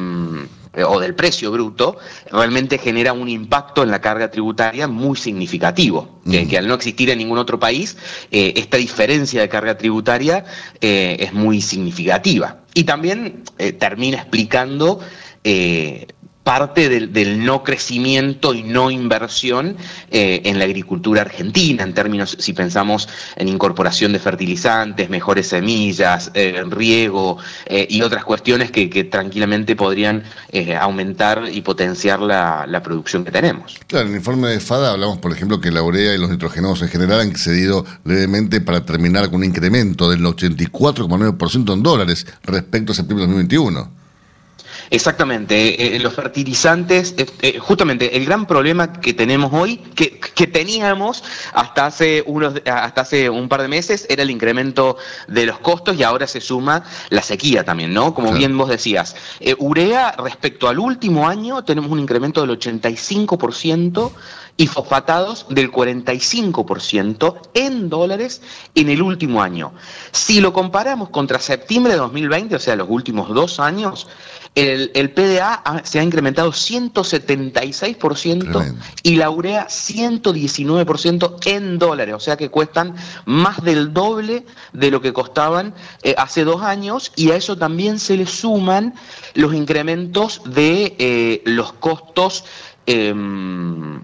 [0.83, 1.97] o del precio bruto,
[2.31, 7.09] realmente genera un impacto en la carga tributaria muy significativo, que, que al no existir
[7.09, 7.97] en ningún otro país,
[8.31, 10.45] eh, esta diferencia de carga tributaria
[10.81, 12.59] eh, es muy significativa.
[12.73, 14.99] Y también eh, termina explicando
[15.43, 16.07] eh,
[16.45, 19.75] parte del, del no crecimiento y no inversión
[20.11, 26.29] eh, en la agricultura argentina, en términos, si pensamos en incorporación de fertilizantes, mejores semillas,
[26.35, 30.23] eh, riego eh, y otras cuestiones que, que tranquilamente podrían
[30.79, 33.77] aumentar y potenciar la, la producción que tenemos.
[33.87, 36.81] Claro, en el informe de FADA hablamos, por ejemplo, que la urea y los nitrogenados
[36.83, 42.91] en general han cedido levemente para terminar con un incremento del 84,9% en dólares respecto
[42.91, 44.04] a septiembre de 2021.
[44.89, 50.47] Exactamente, eh, los fertilizantes, eh, eh, justamente el gran problema que tenemos hoy, que, que
[50.47, 55.59] teníamos hasta hace unos, hasta hace un par de meses, era el incremento de los
[55.59, 58.13] costos y ahora se suma la sequía también, ¿no?
[58.13, 58.39] Como Claro.
[58.39, 64.11] bien vos decías, eh, urea respecto al último año tenemos un incremento del 85%
[64.57, 68.41] y fosfatados del 45% en dólares
[68.73, 69.73] en el último año.
[70.11, 74.07] Si lo comparamos contra septiembre de 2020, o sea, los últimos dos años,
[74.55, 78.75] el, el PDA ha- se ha incrementado 176% Tremendo.
[79.03, 85.01] y la urea 119% en dólares, o sea que cuestan más del doble de lo
[85.01, 88.93] que costaban eh, hace dos años y a eso también se le suman
[89.33, 92.45] los incrementos de eh, los costos
[92.85, 94.01] em,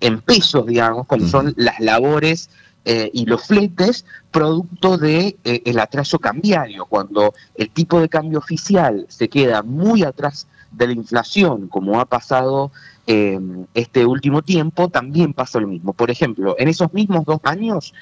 [0.00, 2.50] en pesos, digamos, como son las labores
[2.84, 6.86] eh, y los fletes, producto de eh, el atraso cambiario.
[6.86, 12.04] Cuando el tipo de cambio oficial se queda muy atrás de la inflación, como ha
[12.04, 12.70] pasado
[13.08, 13.38] eh,
[13.74, 15.92] este último tiempo, también pasa lo mismo.
[15.94, 17.92] Por ejemplo, en esos mismos dos años,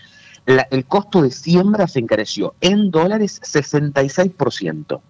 [0.47, 5.01] la- el costo de siembra se encareció en dólares 66%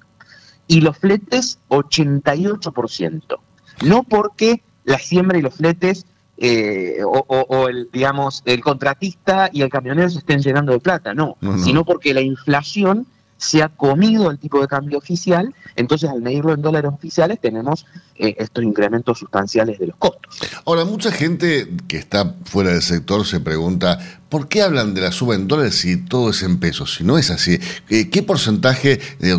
[0.68, 3.38] y los fletes 88%.
[3.82, 9.48] No porque la siembra y los fletes eh, o, o- o el, digamos, el contratista
[9.52, 11.62] y el camionero se estén llenando de plata, no, No, no.
[11.64, 16.54] sino porque la inflación se ha comido el tipo de cambio oficial, entonces al medirlo
[16.54, 20.32] en dólares oficiales tenemos eh, estos incrementos sustanciales de los costos.
[20.64, 25.12] Ahora, mucha gente que está fuera del sector se pregunta, ¿por qué hablan de la
[25.12, 26.94] suba en dólares si todo es en pesos?
[26.94, 29.36] Si no es así, eh, ¿qué porcentaje de,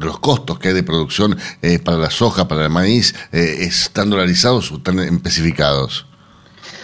[0.00, 4.72] los costos que hay de producción eh, para la soja, para el maíz, están dolarizados
[4.72, 6.09] o están especificados?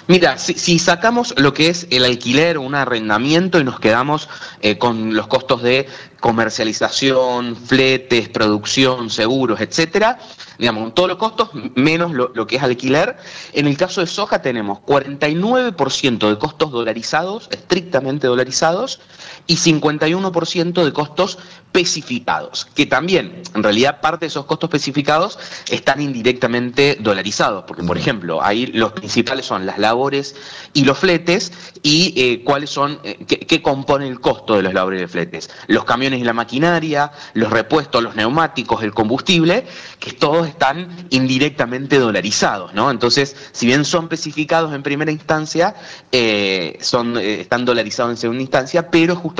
[0.09, 4.29] Mira, si, sacamos lo que es el alquiler o un arrendamiento y nos quedamos
[4.61, 5.89] eh, con los costos de
[6.21, 10.21] comercialización, fletes, producción, seguros, etcétera,
[10.59, 13.17] digamos, todos los costos menos lo, lo que es alquiler,
[13.53, 19.01] en el caso de soja tenemos 49% de costos dolarizados, estrictamente dolarizados,
[19.47, 21.39] y 51% de costos
[21.77, 27.99] especificados, que también, en realidad, parte de esos costos especificados están indirectamente dolarizados, porque, por
[27.99, 30.35] ejemplo, ahí los principales son las labores
[30.73, 34.73] y los fletes, y eh, cuáles son, eh, qué, qué compone el costo de los
[34.73, 35.51] labores y los fletes.
[35.67, 39.67] Los camiones y la maquinaria, los repuestos, los neumáticos, el combustible,
[40.01, 42.91] que todos están indirectamente dolarizados, ¿no?
[42.91, 45.75] Entonces, si bien son especificados en primera instancia,
[46.11, 49.36] eh, son, eh, están dolarizados en segunda instancia, pero justamente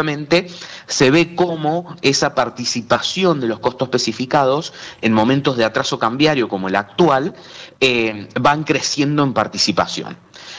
[0.87, 6.69] se ve cómo esa participación de los costos especificados en momentos de atraso cambiario como
[6.69, 7.35] el actual
[7.81, 10.17] eh, van creciendo en participación.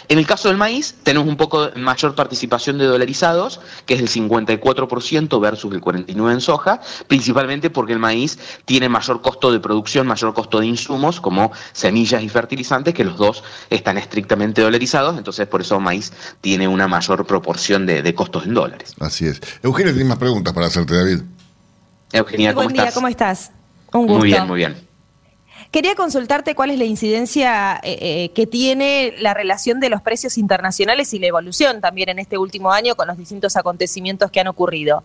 [0.09, 4.07] En el caso del maíz, tenemos un poco mayor participación de dolarizados, que es el
[4.07, 10.07] 54% versus el 49% en soja, principalmente porque el maíz tiene mayor costo de producción,
[10.07, 15.45] mayor costo de insumos, como semillas y fertilizantes, que los dos están estrictamente dolarizados, entonces
[15.47, 18.95] por eso el maíz tiene una mayor proporción de, de costos en dólares.
[18.99, 19.41] Así es.
[19.61, 21.19] Eugenio, tiene más preguntas para hacerte, David.
[22.13, 22.95] Eugenia, ¿cómo Buen día, estás?
[22.95, 23.51] ¿cómo estás?
[23.91, 24.19] Un gusto.
[24.19, 24.86] Muy bien, muy bien.
[25.71, 30.37] Quería consultarte cuál es la incidencia eh, eh, que tiene la relación de los precios
[30.37, 34.47] internacionales y la evolución también en este último año con los distintos acontecimientos que han
[34.47, 35.03] ocurrido.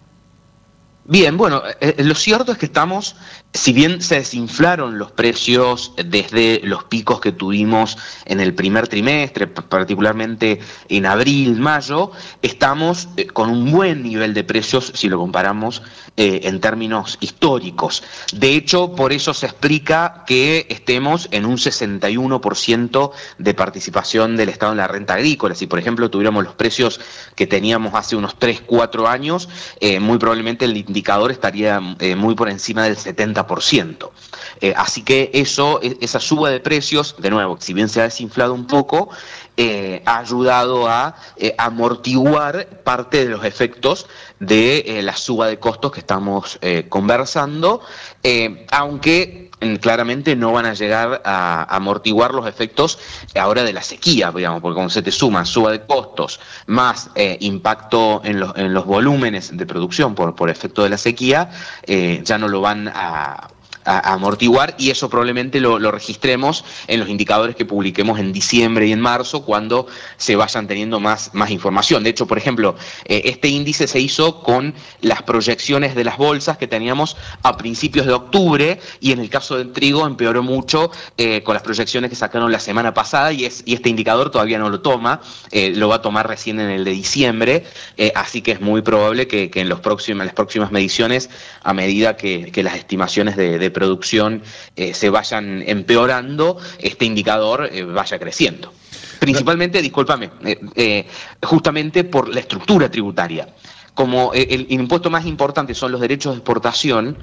[1.05, 3.17] Bien, bueno, eh, lo cierto es que estamos,
[3.55, 9.47] si bien se desinflaron los precios desde los picos que tuvimos en el primer trimestre,
[9.47, 15.83] particularmente en abril, mayo, estamos eh, con un buen nivel de precios si lo comparamos
[16.17, 18.03] eh, en términos históricos.
[18.33, 24.73] De hecho, por eso se explica que estemos en un 61% de participación del Estado
[24.73, 25.55] en la renta agrícola.
[25.55, 27.01] Si, por ejemplo, tuviéramos los precios
[27.35, 32.49] que teníamos hace unos 3, 4 años, eh, muy probablemente el indicador estaría muy por
[32.49, 33.42] encima del 70%.
[34.61, 38.05] Eh, así que eso, e- esa suba de precios, de nuevo, si bien se ha
[38.05, 39.11] desinflado un poco,
[39.57, 44.07] eh, ha ayudado a eh, amortiguar parte de los efectos
[44.41, 47.81] de la suba de costos que estamos conversando,
[48.73, 52.99] aunque claramente no van a llegar a amortiguar los efectos
[53.35, 57.37] ahora de la sequía, digamos, porque cuando se te suman suba de costos más eh,
[57.41, 61.51] impacto en los, en los volúmenes de producción por, por efecto de la sequía,
[61.85, 63.49] eh, ya no lo van a
[63.85, 68.93] a- amortiguar y eso probablemente lo, registremos en los indicadores que publiquemos en diciembre y
[68.93, 72.03] en marzo cuando se vayan teniendo más, más información.
[72.03, 76.59] De hecho, por ejemplo, eh, este índice se hizo con las proyecciones de las bolsas
[76.59, 81.43] que teníamos a principios de octubre y en el caso del trigo empeoró mucho eh,
[81.43, 84.71] con las proyecciones que sacaron la semana pasada y, es, y este indicador todavía no
[84.71, 87.65] lo toma, eh, lo va a tomar recién en el de diciembre,
[88.15, 91.31] así que es muy probable que, en los próximos, las próximas mediciones,
[91.63, 94.43] a medida que, que las estimaciones de producción
[94.77, 98.73] eh, se vayan empeorando, este indicador eh, vaya creciendo.
[99.23, 100.31] Principalmente, discúlpame,
[100.75, 101.07] eh,
[101.45, 103.49] justamente por la estructura tributaria.
[103.95, 107.19] Como eh, el impuesto más importante son los derechos de exportación,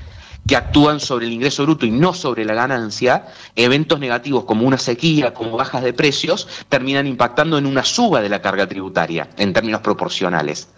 [0.48, 4.78] que actúan sobre el ingreso bruto y no sobre la ganancia, eventos negativos como una
[4.78, 9.52] sequía, como bajas de precios, terminan impactando en una suba de la carga tributaria en
[9.52, 10.70] términos proporcionales.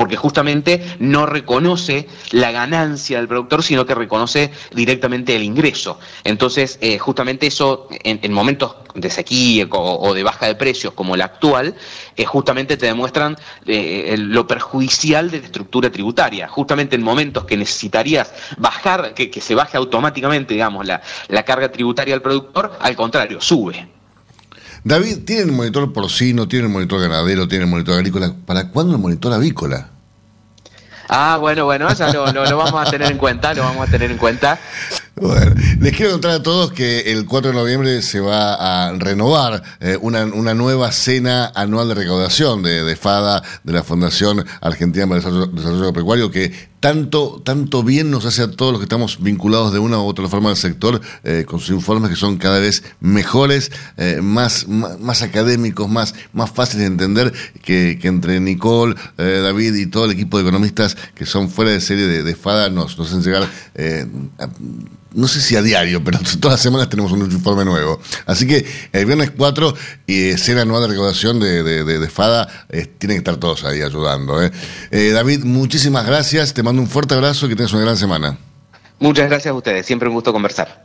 [0.00, 5.98] Porque justamente no reconoce la ganancia del productor, sino que reconoce directamente el ingreso.
[6.24, 11.16] Entonces, eh, justamente eso, en, en momentos de sequía o, de baja de precios como
[11.16, 11.74] el actual,
[12.16, 13.36] eh, justamente te demuestran
[13.66, 16.48] eh, lo perjudicial de la estructura tributaria.
[16.48, 21.70] Justamente en momentos que necesitarías bajar, que, que se baje automáticamente, digamos, la, la carga
[21.70, 23.99] tributaria al productor, al contrario, sube.
[24.84, 28.32] David, ¿tienen monitor porcino, tienen monitor ganadero, tienen monitor agrícola?
[28.46, 29.88] ¿Para cuándo el monitor avícola?
[31.08, 33.90] Ah, bueno, bueno, ya lo, lo- lo vamos a tener en cuenta, lo vamos a
[33.90, 34.58] tener en cuenta.
[35.20, 38.54] Bueno, les quiero contar a todos que el 4 de noviembre se va
[38.88, 43.82] a renovar eh, una, una nueva cena anual de recaudación de, de FADA, de la
[43.84, 48.72] Fundación Argentina para el Desarrollo, Desarrollo Pecuario, que tanto, tanto bien nos hace a todos
[48.72, 52.08] los que estamos vinculados de una u otra forma al sector, eh, con sus informes
[52.08, 57.98] que son cada vez mejores, eh, más, más, académicos, más, más fáciles de entender, que,
[58.04, 62.22] entre Nicole, David y todo el equipo de economistas que son fuera de serie de,
[62.22, 64.48] de FADA nos, nos hacen llegar a-
[65.14, 68.00] no sé si a diario, pero todas las semanas tenemos un informe nuevo.
[68.26, 69.74] Así que el viernes 4,
[70.06, 74.42] y cena anual de recaudación de- de FADA, eh, tienen que estar todos ahí ayudando.
[74.42, 74.50] ¿eh?
[74.90, 78.38] Eh, David, muchísimas gracias, te mando un fuerte abrazo y que tengas una gran semana.
[78.98, 80.84] Muchas gracias a ustedes, siempre un gusto conversar.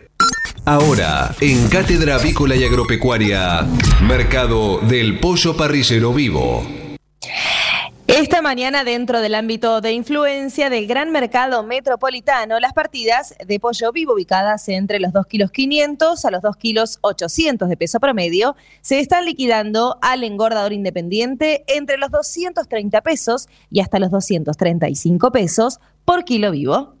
[0.71, 3.67] Ahora, en Cátedra Avícola y Agropecuaria,
[4.07, 6.65] Mercado del Pollo Parrillero Vivo.
[8.07, 13.91] Esta mañana, dentro del ámbito de influencia del gran mercado metropolitano, las partidas de pollo
[13.91, 18.55] vivo ubicadas entre los 2 kilos 500 a los 2 kilos 800 de peso promedio
[18.79, 25.81] se están liquidando al engordador independiente entre los 230 pesos y hasta los 235 pesos
[26.05, 27.00] por kilo vivo.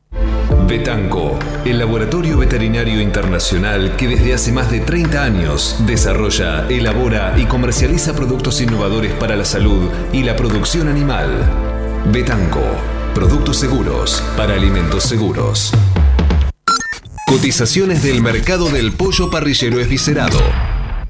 [0.66, 7.44] Betanco, el laboratorio veterinario internacional que desde hace más de 30 años desarrolla, elabora y
[7.44, 11.28] comercializa productos innovadores para la salud y la producción animal.
[12.10, 12.62] Betanco,
[13.14, 15.72] productos seguros para alimentos seguros.
[17.26, 20.40] Cotizaciones del mercado del pollo parrillero esviscerado.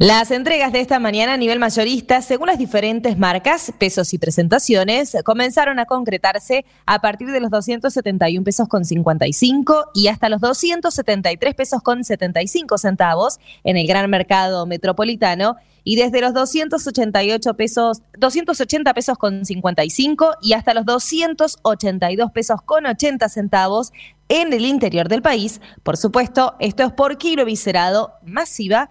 [0.00, 5.16] Las entregas de esta mañana a nivel mayorista, según las diferentes marcas, pesos y presentaciones,
[5.24, 11.52] comenzaron a concretarse a partir de los 271 pesos con 55 y hasta los 273
[11.56, 18.94] pesos con 75 centavos en el gran mercado metropolitano y desde los 288 pesos, 280
[18.94, 23.92] pesos con 55 y hasta los 282 pesos con 80 centavos
[24.28, 25.60] en el interior del país.
[25.82, 28.90] Por supuesto, esto es por kilo viscerado, masiva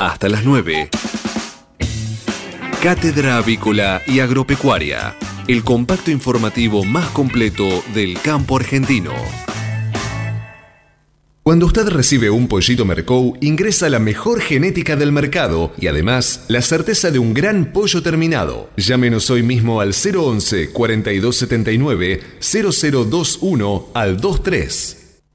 [0.00, 0.88] Hasta las 9.
[2.82, 5.14] Cátedra Avícola y Agropecuaria,
[5.46, 9.12] el compacto informativo más completo del campo argentino.
[11.42, 16.62] Cuando usted recibe un pollito Mercou, ingresa la mejor genética del mercado y además la
[16.62, 18.70] certeza de un gran pollo terminado.
[18.78, 24.99] Llámenos hoy mismo al 011 4279 0021 al 23.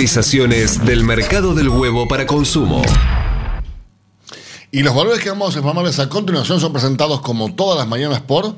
[0.00, 2.80] Cotizaciones del mercado del huevo para consumo.
[4.70, 8.22] Y los valores que vamos a informarles a continuación son presentados como todas las mañanas
[8.22, 8.54] por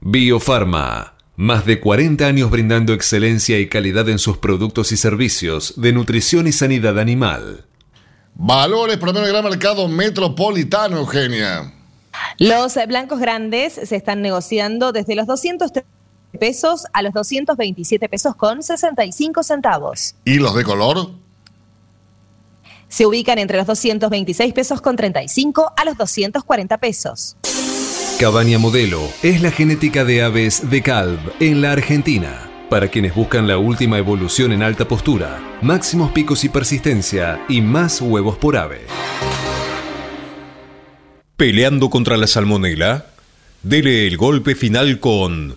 [0.00, 1.14] Biofarma.
[1.34, 6.46] Más de 40 años brindando excelencia y calidad en sus productos y servicios de nutrición
[6.46, 7.64] y sanidad animal.
[8.36, 11.74] Valores promedio del gran mercado metropolitano, Eugenia.
[12.38, 15.72] Los blancos grandes se están negociando desde los 200
[16.38, 20.14] pesos a los 227 pesos con 65 centavos.
[20.24, 21.10] ¿Y los de color?
[22.88, 27.36] Se ubican entre los 226 pesos con 35 a los 240 pesos.
[28.20, 32.48] Cabaña Modelo es la genética de aves de Calv en la Argentina.
[32.70, 38.00] Para quienes buscan la última evolución en alta postura, máximos picos y persistencia y más
[38.00, 38.86] huevos por ave.
[41.36, 43.06] Peleando contra la salmonela,
[43.64, 45.56] dele el golpe final con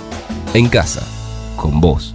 [0.53, 1.07] En casa,
[1.55, 2.13] con vos.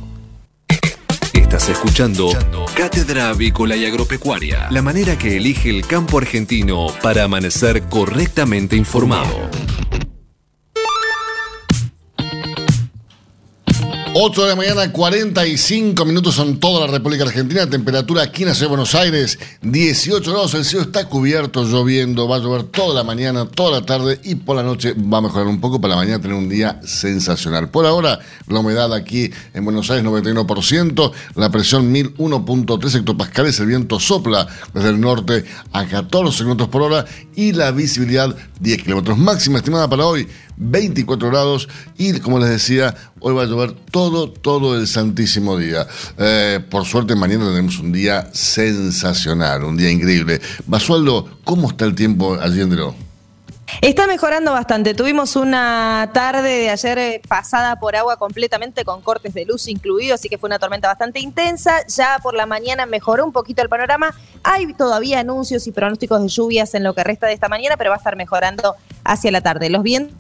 [1.33, 2.29] Estás escuchando
[2.77, 9.66] Cátedra Avícola y Agropecuaria, la manera que elige el campo argentino para amanecer correctamente informado.
[14.19, 17.69] 8 de la mañana, 45 minutos son toda la República Argentina.
[17.69, 20.55] Temperatura aquí en la ciudad de Buenos Aires, 18 grados.
[20.55, 22.27] El cielo está cubierto, lloviendo.
[22.27, 25.21] Va a llover toda la mañana, toda la tarde y por la noche va a
[25.21, 27.69] mejorar un poco para la mañana tener un día sensacional.
[27.69, 31.13] Por ahora, la humedad aquí en Buenos Aires, 91%.
[31.35, 33.61] La presión 1001.3 hectopascales.
[33.61, 37.05] El viento sopla desde el norte a 14 kilómetros por hora
[37.35, 39.19] y la visibilidad 10 kilómetros.
[39.19, 40.27] Máxima estimada para hoy,
[40.57, 45.87] 24 grados y como les decía, hoy va a llover todo, todo el santísimo día.
[46.19, 50.41] Eh, por suerte mañana tenemos un día sensacional, un día increíble.
[50.67, 52.77] Basualdo, ¿cómo está el tiempo allí en?
[53.81, 54.95] Está mejorando bastante.
[54.95, 60.21] Tuvimos una tarde de ayer eh, pasada por agua completamente con cortes de luz incluidos,
[60.21, 61.85] así que fue una tormenta bastante intensa.
[61.89, 64.15] Ya por la mañana mejoró un poquito el panorama.
[64.43, 67.91] Hay todavía anuncios y pronósticos de lluvias en lo que resta de esta mañana, pero
[67.91, 69.69] va a estar mejorando hacia la tarde.
[69.69, 70.17] Los vientos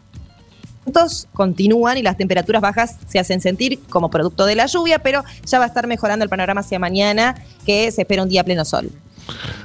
[1.32, 5.58] continúan y las temperaturas bajas se hacen sentir como producto de la lluvia, pero ya
[5.58, 7.34] va a estar mejorando el panorama hacia mañana,
[7.64, 8.90] que se espera un día pleno sol.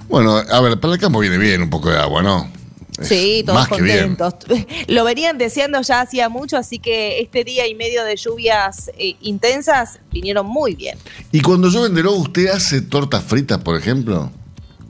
[0.09, 2.61] Bueno, a ver, para el campo viene bien un poco de agua, ¿no?
[3.01, 4.35] Sí, todos contentos.
[4.87, 9.15] Lo venían deseando ya hacía mucho, así que este día y medio de lluvias eh,
[9.21, 10.97] intensas vinieron muy bien.
[11.31, 14.31] Y cuando llueve en Deró, ¿usted hace tortas fritas, por ejemplo?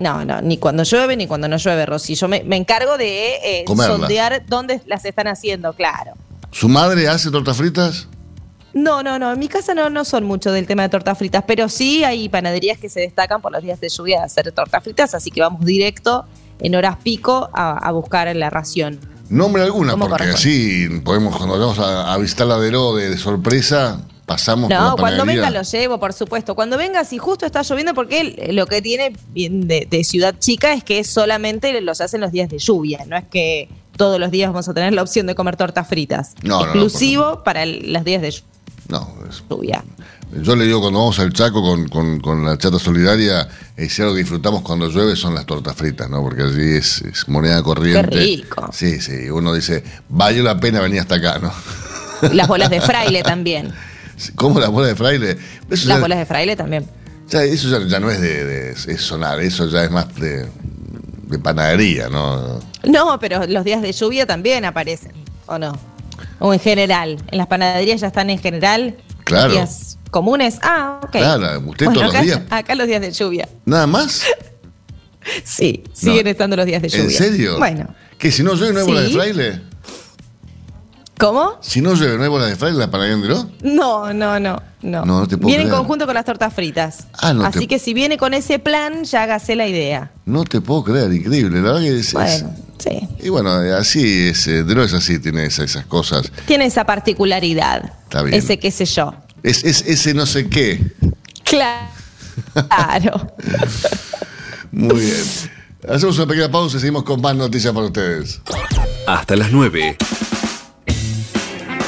[0.02, 2.16] No, no, ni cuando llueve ni cuando no llueve, Rosy.
[2.16, 6.14] Yo me, me encargo de eh, sondear dónde las están haciendo, claro.
[6.52, 8.08] ¿Su madre hace tortas fritas?
[8.74, 9.32] No, no, no.
[9.34, 12.30] En mi casa no, no son mucho del tema de tortas fritas, pero sí hay
[12.30, 15.41] panaderías que se destacan por los días de lluvia de hacer tortas fritas, así que
[15.41, 16.26] vamos directo
[16.60, 18.99] en horas pico a, a buscar la ración.
[19.30, 24.02] Nombre alguna, ¿Cómo porque así podemos, cuando vamos a, a visitar la de, de sorpresa,
[24.26, 26.55] pasamos por No, la cuando venga lo llevo, por supuesto.
[26.55, 30.74] Cuando venga, si justo está lloviendo, porque él, lo que tiene de, de ciudad chica
[30.74, 33.03] es que solamente los hacen los días de lluvia.
[33.07, 36.36] No es que todos los días vamos a tener la opción de comer tortas fritas.
[36.43, 38.45] No, no, no, Exclusivo para el- los días de lluvia.
[38.89, 39.84] No, es- lluvia.
[40.41, 44.01] Yo le digo cuando vamos al Chaco con, con- con la chata solidaria, eh, si
[44.01, 46.22] algo que disfrutamos cuando llueve son las tortas fritas, ¿no?
[46.22, 48.09] Porque allí es, es moneda corriente.
[48.11, 48.69] Qué rico.
[48.72, 51.51] Sí, sí, uno dice, valió la pena venir hasta acá, ¿no?
[52.34, 53.74] Las bolas de fraile también.
[54.36, 55.32] ¿Cómo las bolas de fraile?
[55.69, 56.86] Eso, Las ya, bolas de fraile también.
[57.30, 60.47] ya- eso ya, ya no es de, de- es sonar, eso ya es más de,
[61.28, 62.59] de panadería, ¿no?
[62.84, 65.11] No, pero los días de lluvia también aparecen,
[65.45, 65.78] ¿o no?
[66.39, 67.17] O en general.
[67.32, 68.97] En las panaderías ya están en general.
[69.24, 69.51] Claro.
[69.53, 70.57] Días comunes.
[70.61, 71.11] Ah, ok.
[71.11, 72.41] Claro, usted todos los días.
[72.49, 73.47] Acá los días de lluvia.
[73.65, 74.24] ¿Nada más?
[75.43, 77.03] Sí, siguen estando los días de lluvia.
[77.03, 77.57] ¿En serio?
[77.59, 77.93] Bueno.
[78.17, 79.13] ¿Que si no llueve no hay bola de Sí.
[79.13, 79.61] fraile?
[81.22, 81.57] ¿Cómo?
[81.61, 83.49] Si no llueve no hay bola de fraile en la panadería de Deró?
[83.61, 85.05] No, no, no, no.
[85.05, 87.05] No, no te puedo viene en conjunto con las tortas fritas.
[87.19, 90.11] Ah, no Así te- que si viene con ese plan, ya hágase la idea.
[90.26, 91.61] No te puedo creer, increíble.
[91.61, 92.07] La verdad que es.
[92.07, 93.07] es- Bueno, sí.
[93.22, 94.47] y bueno, así es.
[94.47, 96.32] eh, Deró es así, tiene esas, esas cosas.
[96.47, 97.93] Tiene esa particularidad.
[98.03, 98.36] Está bien.
[98.36, 99.13] Ese qué sé yo.
[99.43, 100.82] Es, es ese no sé qué.
[101.43, 101.88] Claro.
[104.72, 105.24] Muy bien.
[105.89, 108.39] Hacemos una pequeña pausa y seguimos con más noticias para ustedes.
[109.07, 109.97] Hasta las 9.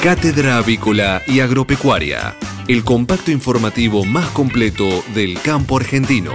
[0.04, 2.36] Cátedra Avícola y Agropecuaria,
[2.68, 6.34] el compacto informativo más completo del campo argentino.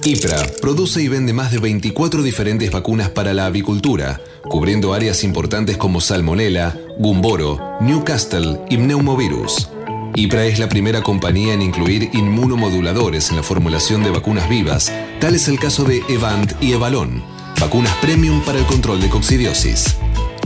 [0.05, 5.75] IPRA produce y vende más de 24 diferentes vacunas para la avicultura, cubriendo áreas importantes
[5.77, 9.67] como Salmonella, Gumboro, Newcastle y Pneumovirus.
[10.15, 15.33] IPRA es la primera compañía en incluir inmunomoduladores en la formulación de vacunas vivas, tal
[15.33, 17.23] es el caso de Evant y Evalon,
[17.59, 19.95] vacunas premium para el control de coccidiosis.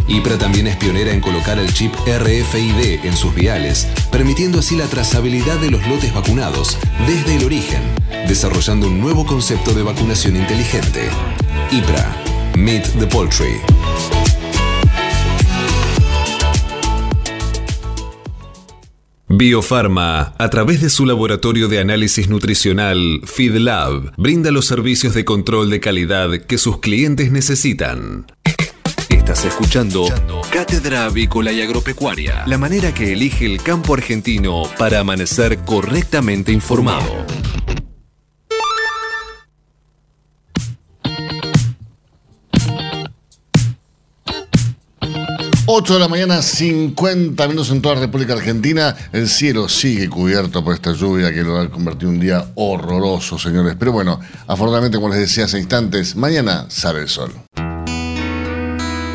[0.07, 4.86] IPRA también es pionera en colocar el chip RFID en sus viales, permitiendo así la
[4.86, 7.82] trazabilidad de los lotes vacunados desde el origen,
[8.26, 11.09] desarrollando un nuevo concepto de vacunación inteligente.
[11.72, 12.15] IPRA,
[12.55, 13.59] Meet the Poultry.
[19.30, 25.70] Biofarma, a través de su laboratorio de análisis nutricional FeedLab, brinda los servicios de control
[25.70, 28.26] de calidad que sus clientes necesitan.
[29.10, 30.08] Estás escuchando
[30.50, 37.26] Cátedra Avícola y Agropecuaria, la manera que elige el campo argentino para amanecer correctamente informado.
[45.70, 48.95] 8 de la mañana, 50 minutos en toda la República Argentina.
[49.11, 53.38] El cielo sigue cubierto por esta lluvia que lo ha convertido en un día horroroso,
[53.38, 53.76] señores.
[53.78, 57.34] Pero bueno, afortunadamente, como les decía hace instantes, mañana sale el sol.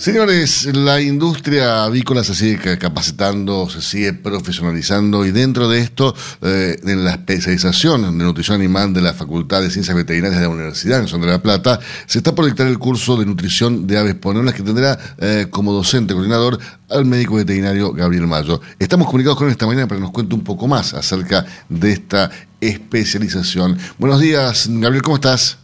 [0.00, 6.78] Señores, la industria avícola se sigue capacitando, se sigue profesionalizando y dentro de esto, eh,
[6.84, 11.00] en la especialización de nutrición animal de la Facultad de Ciencias Veterinarias de la Universidad
[11.00, 14.54] en de La Plata, se está por dictar el curso de nutrición de aves ponedoras
[14.54, 18.62] que tendrá eh, como docente coordinador al médico veterinario Gabriel Mayo.
[18.78, 21.92] Estamos comunicados con él esta mañana para que nos cuente un poco más acerca de
[21.92, 23.76] esta especialización.
[23.98, 25.58] Buenos días, Gabriel, ¿cómo estás?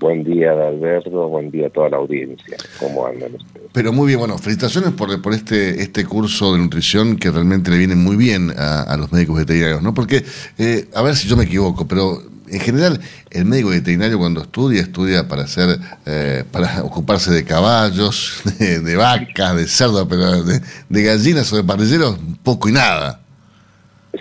[0.00, 1.28] Buen día, Alberto.
[1.28, 2.56] Buen día a toda la audiencia.
[2.78, 3.68] ¿Cómo andan ustedes?
[3.74, 7.76] Pero muy bien, bueno, felicitaciones por, por este, este curso de nutrición que realmente le
[7.76, 9.92] viene muy bien a, los médicos veterinarios, ¿no?
[9.92, 10.24] Porque,
[10.58, 12.98] eh, a ver si yo me equivoco, pero en general
[13.30, 19.54] el médico veterinario cuando estudia, estudia para hacer, eh, para ocuparse de caballos, de, vacas,
[19.54, 23.20] de cerdos, pero de, gallinas o de parrilleros, poco y nada.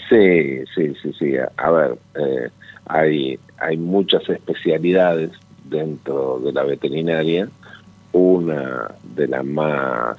[0.10, 1.34] Sí, sí, sí, sí.
[1.56, 2.50] A ver, eh,
[2.86, 5.32] hay, hay muchas especialidades
[5.70, 7.50] dentro de la veterinaria,
[8.12, 10.18] una de las más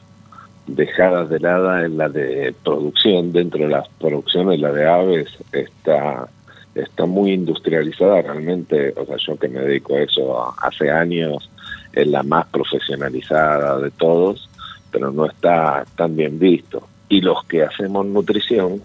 [0.66, 3.32] dejadas de lado es la de producción.
[3.32, 6.28] Dentro de las producciones, la de aves está,
[6.74, 8.94] está muy industrializada realmente.
[8.96, 11.50] O sea, yo que me dedico a eso hace años,
[11.92, 14.48] es la más profesionalizada de todos,
[14.90, 16.86] pero no está tan bien visto.
[17.08, 18.80] Y los que hacemos nutrición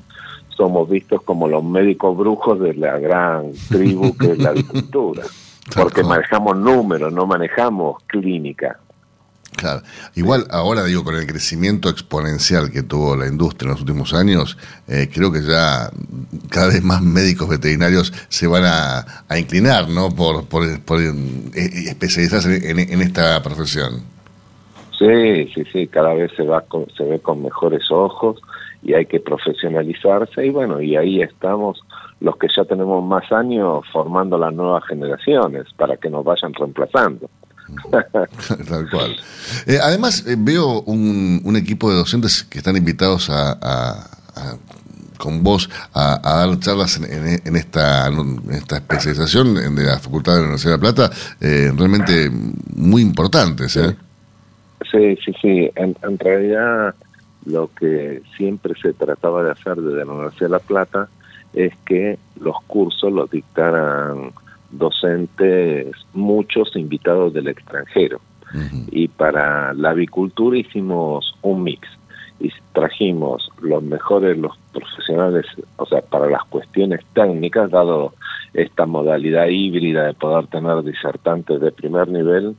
[0.49, 5.23] somos vistos como los médicos brujos de la gran tribu que es la agricultura.
[5.73, 8.77] Porque manejamos números, no manejamos clínica.
[9.55, 9.81] Claro.
[10.15, 14.57] Igual ahora digo, con el crecimiento exponencial que tuvo la industria en los últimos años,
[14.87, 15.89] eh, creo que ya
[16.49, 20.09] cada vez más médicos veterinarios se van a, inclinar, ¿no?
[20.09, 21.13] Por, por, eh,
[21.53, 24.01] especializarse en, esta profesión.
[24.97, 26.63] Sí, sí, sí, cada vez se, va
[26.95, 28.41] se ve con mejores ojos
[28.83, 31.81] y hay que profesionalizarse y bueno, y ahí estamos
[32.25, 37.29] los que ya tenemos más años formando las nuevas generaciones para que nos vayan reemplazando.
[37.91, 39.15] Tal cual.
[39.67, 44.09] Eh, además, eh, veo un, un, equipo de docentes que están invitados a,
[45.19, 48.09] con vos a, dar charlas en, esta,
[48.51, 52.31] esta especialización de la Facultad de la Universidad de La Plata, eh, realmente
[52.75, 53.77] muy importantes.
[53.77, 53.95] ¿eh?
[54.91, 55.69] Sí, sí, sí.
[55.75, 56.95] En, en, realidad,
[57.45, 61.09] lo que siempre se trataba de hacer desde la Universidad de La Plata
[61.55, 64.31] es que los cursos los dictaran
[64.71, 68.19] docentes, muchos invitados del extranjero.
[68.91, 71.87] Y para la avicultura hicimos un mix.
[72.39, 75.45] Y trajimos los mejores, los profesionales,
[75.77, 78.13] o sea, para las cuestiones técnicas, dado
[78.53, 82.55] esta modalidad híbrida de poder tener disertantes de primer nivel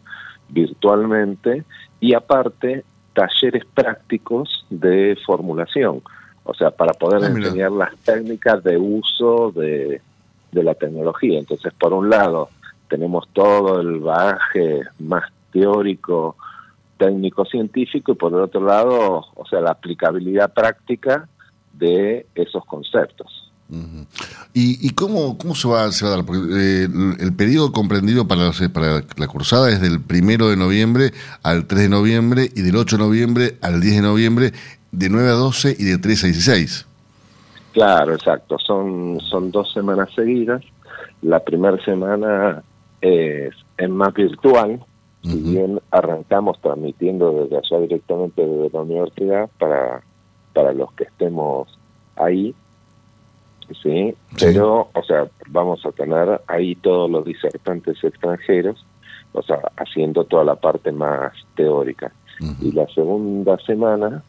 [0.48, 1.64] virtualmente,
[2.00, 2.84] y aparte
[3.14, 6.02] talleres prácticos de formulación
[6.46, 10.00] o sea, para poder ah, enseñar las técnicas de uso de,
[10.52, 11.38] la tecnología.
[11.38, 12.48] Entonces, por un lado,
[12.88, 16.36] tenemos todo el bagaje más teórico,
[16.96, 21.28] técnico, científico, y por el otro lado, o sea, la aplicabilidad práctica
[21.74, 23.46] de esos conceptos.
[24.54, 26.24] ¿Y, cómo, cómo se, va, se va a dar?
[26.24, 26.88] Porque, eh,
[27.18, 31.88] el, periodo comprendido para, para la cursada es del primero de noviembre al 3 de
[31.88, 34.52] noviembre y del 8 de noviembre al 10 de noviembre
[34.92, 36.86] de 9 a 12 y de 3 a 16.
[37.72, 38.58] Claro, exacto.
[38.58, 40.62] Son, son dos semanas seguidas.
[41.22, 42.62] La primera semana
[43.00, 43.54] es,
[43.88, 44.80] más virtual,
[45.22, 50.02] si bien arrancamos transmitiendo desde allá directamente desde la universidad para,
[50.52, 51.68] para los que estemos
[52.16, 52.54] ahí,
[53.82, 54.14] ¿sí?
[54.38, 58.84] Pero, o sea, vamos a tener ahí todos los disertantes extranjeros,
[59.32, 62.12] o sea, haciendo toda la parte más teórica.
[62.60, 64.22] Y la segunda semana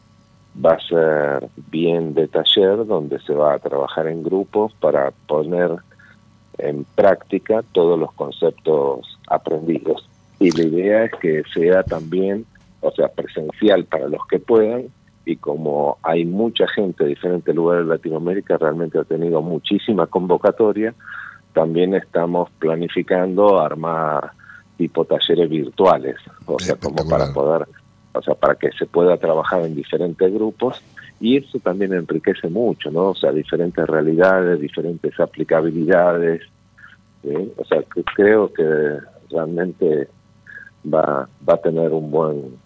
[0.64, 5.70] va a ser bien de taller donde se va a trabajar en grupos para poner
[6.58, 10.08] en práctica todos los conceptos aprendidos.
[10.40, 12.44] Y la idea es que sea también
[12.80, 14.86] o sea, presencial para los que puedan,
[15.24, 20.94] y como hay mucha gente de diferentes lugares de Latinoamérica, realmente ha tenido muchísima convocatoria,
[21.52, 24.32] también estamos planificando armar
[24.76, 27.66] tipo talleres virtuales, o sea, como para poder,
[28.12, 30.82] o sea, para que se pueda trabajar en diferentes grupos
[31.20, 33.10] y eso también enriquece mucho, ¿no?
[33.10, 36.42] O sea, diferentes realidades, diferentes aplicabilidades,
[37.56, 38.98] o sea, que creo que
[39.30, 40.08] realmente
[40.92, 42.58] va, va a tener un buen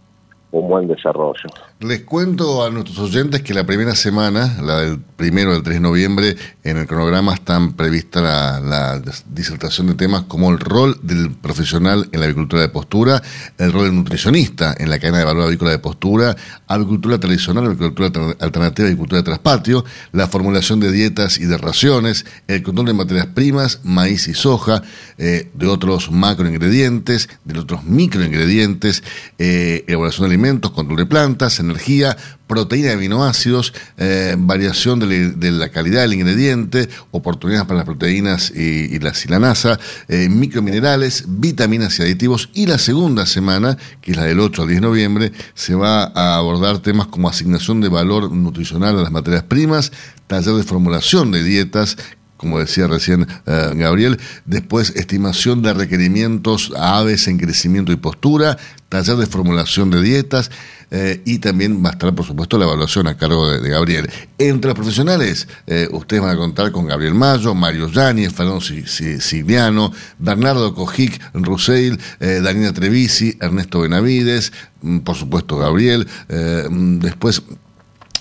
[0.52, 1.48] un buen desarrollo.
[1.82, 5.80] Les cuento a nuestros oyentes que la primera semana, la del primero del 3 de
[5.80, 12.08] noviembre, en el cronograma están prevista la, disertación de temas como el rol del profesional
[12.12, 13.20] en la agricultura de postura,
[13.58, 16.36] el rol del nutricionista en la cadena de valor avícola de postura,
[16.68, 22.62] agricultura tradicional, agricultura alternativa agricultura de traspatio, la formulación de dietas y de raciones, el
[22.62, 24.82] control de materias primas, maíz y soja,
[25.18, 29.02] eh, de otros macroingredientes, de otros microingredientes,
[29.38, 32.16] eh, elaboración de alimentos, control de plantas, energía,
[32.46, 38.98] proteína de aminoácidos, eh, variación de, la calidad del ingrediente, oportunidades para las proteínas y,
[38.98, 42.50] la silanasa, eh, microminerales, vitaminas y aditivos.
[42.52, 46.04] Y la segunda semana, que es la del 8 al 10 de noviembre, se va
[46.04, 49.90] a abordar temas como asignación de valor nutricional a las materias primas,
[50.26, 51.96] taller de formulación de dietas,
[52.36, 58.58] como decía recién eh, Gabriel, después estimación de requerimientos a aves en crecimiento y postura,
[58.88, 60.50] taller de formulación de dietas
[60.92, 64.08] eh, y también va a estar, por supuesto, la evaluación a cargo de, Gabriel.
[64.38, 69.92] Entre los profesionales, eh, ustedes van a contar con Gabriel Mayo, Mario Yáñez, Fernando Silviano,
[70.18, 77.42] Bernardo Cojic, Ruseil, Daniela Trevisi, Ernesto Benavides, mm, por supuesto Gabriel, mm, después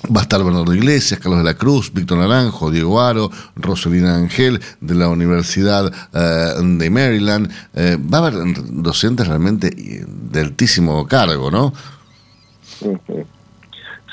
[0.09, 4.59] Va a estar Bernardo Iglesias, Carlos de la Cruz, Víctor Naranjo, Diego Aro, Rosalina Ángel
[4.79, 7.51] de la Universidad eh, de Maryland.
[7.75, 8.33] Eh, va a haber
[8.71, 11.71] docentes realmente de altísimo cargo, ¿no?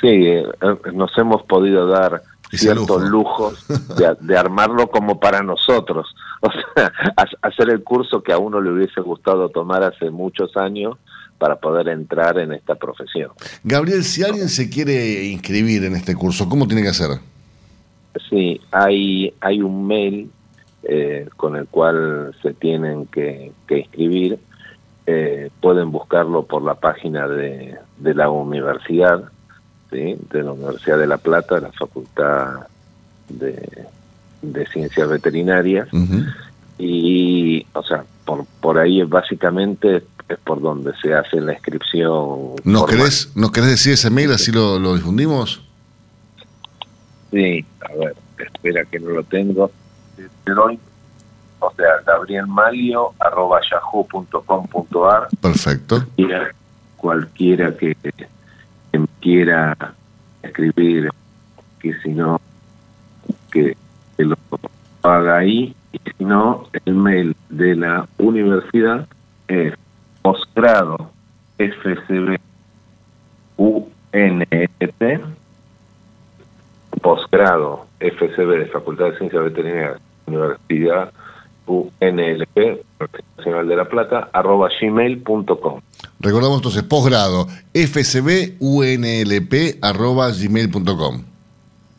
[0.00, 0.46] Sí, eh,
[0.92, 3.66] nos hemos podido dar ciertos lujos
[3.96, 6.14] de, de, armarlo como para nosotros.
[6.40, 6.92] O sea,
[7.42, 10.96] hacer el curso que a uno le hubiese gustado tomar hace muchos años
[11.38, 13.30] para poder entrar en esta profesión.
[13.64, 17.10] Gabriel, si alguien se quiere inscribir en este curso, ¿cómo tiene que hacer?
[18.28, 20.30] Sí, hay, hay un mail
[20.82, 24.38] eh, con el cual se tienen que, inscribir.
[25.10, 29.24] Eh, pueden buscarlo por la página de, de la universidad,
[29.90, 30.16] ¿sí?
[30.30, 32.66] de la Universidad de La Plata, la Facultad
[33.30, 33.86] de,
[34.42, 35.88] de Ciencias Veterinarias.
[36.76, 42.56] Y, o sea, por, por ahí es básicamente es por donde se hace la inscripción.
[42.64, 45.62] ¿Nos querés, ¿Nos querés decir ese mail así lo, lo difundimos?
[47.30, 49.70] Sí, a ver, espera que no lo tengo.
[51.60, 55.28] O sea, gabrielmalio arroba yahoo.com.ar.
[55.40, 56.04] Perfecto.
[56.96, 57.96] Cualquiera que,
[59.20, 59.76] quiera
[60.42, 61.10] escribir,
[61.80, 62.40] que si no,
[63.50, 63.76] que,
[64.16, 64.36] que lo
[65.02, 69.06] haga ahí, y si no, el mail de la universidad
[69.46, 69.74] es
[70.22, 71.10] posgrado
[71.58, 72.38] FCB
[73.56, 74.70] UNET,
[77.00, 81.12] posgrado FCB de Facultad de Ciencias Veterinarias, Universidad
[81.68, 82.84] UNLP,
[83.36, 85.80] Nacional de La Plata, arroba gmail.com.
[86.20, 91.22] Recordamos entonces, posgrado FCB UNLP, arroba gmail.com.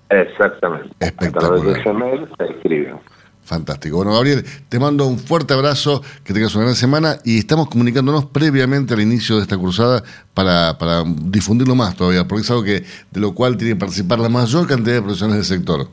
[0.10, 0.90] Exactamente.
[1.00, 1.80] Espectacular.
[1.80, 2.98] A Gmail se escriben.
[3.44, 3.98] Fantástico.
[3.98, 8.26] Bueno, Gabriel, te mando un fuerte abrazo, que tengas una gran semana y estamos comunicándonos
[8.26, 10.04] previamente al inicio de esta cruzada
[10.36, 14.20] para, para difundirlo más todavía, porque es algo que de lo cual tiene que participar
[14.20, 15.88] la mayor cantidad de profesionales del sector.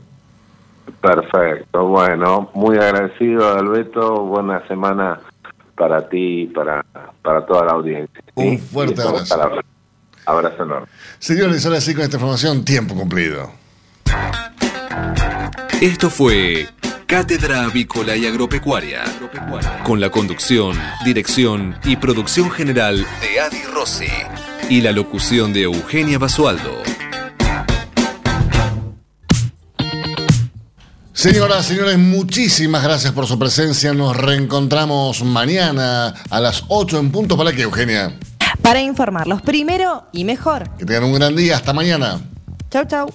[1.01, 5.19] Perfecto, bueno, muy agradecido, Alberto, buena semana
[5.75, 6.83] para ti y para,
[7.21, 8.21] para toda la audiencia.
[8.35, 9.61] Un fuerte abrazo.
[10.25, 10.87] Abrazo enorme.
[11.19, 13.51] Señores, ahora sí con esta información, tiempo cumplido.
[15.81, 16.67] Esto fue
[17.05, 19.03] Cátedra Avícola y Agropecuaria.
[19.83, 24.11] Con la conducción, dirección y producción general de Adi Rossi.
[24.69, 26.83] Y la locución de Eugenia Basualdo.
[31.17, 33.91] Señoras, señores, muchísimas gracias por su presencia.
[33.91, 37.35] Nos reencontramos mañana a las 8 en punto.
[37.35, 38.15] ¿Para qué, Eugenia?
[38.61, 40.69] Para informarlos primero y mejor.
[40.77, 41.55] Que tengan un gran día.
[41.55, 42.21] Hasta mañana.
[42.69, 43.11] Chau, chau.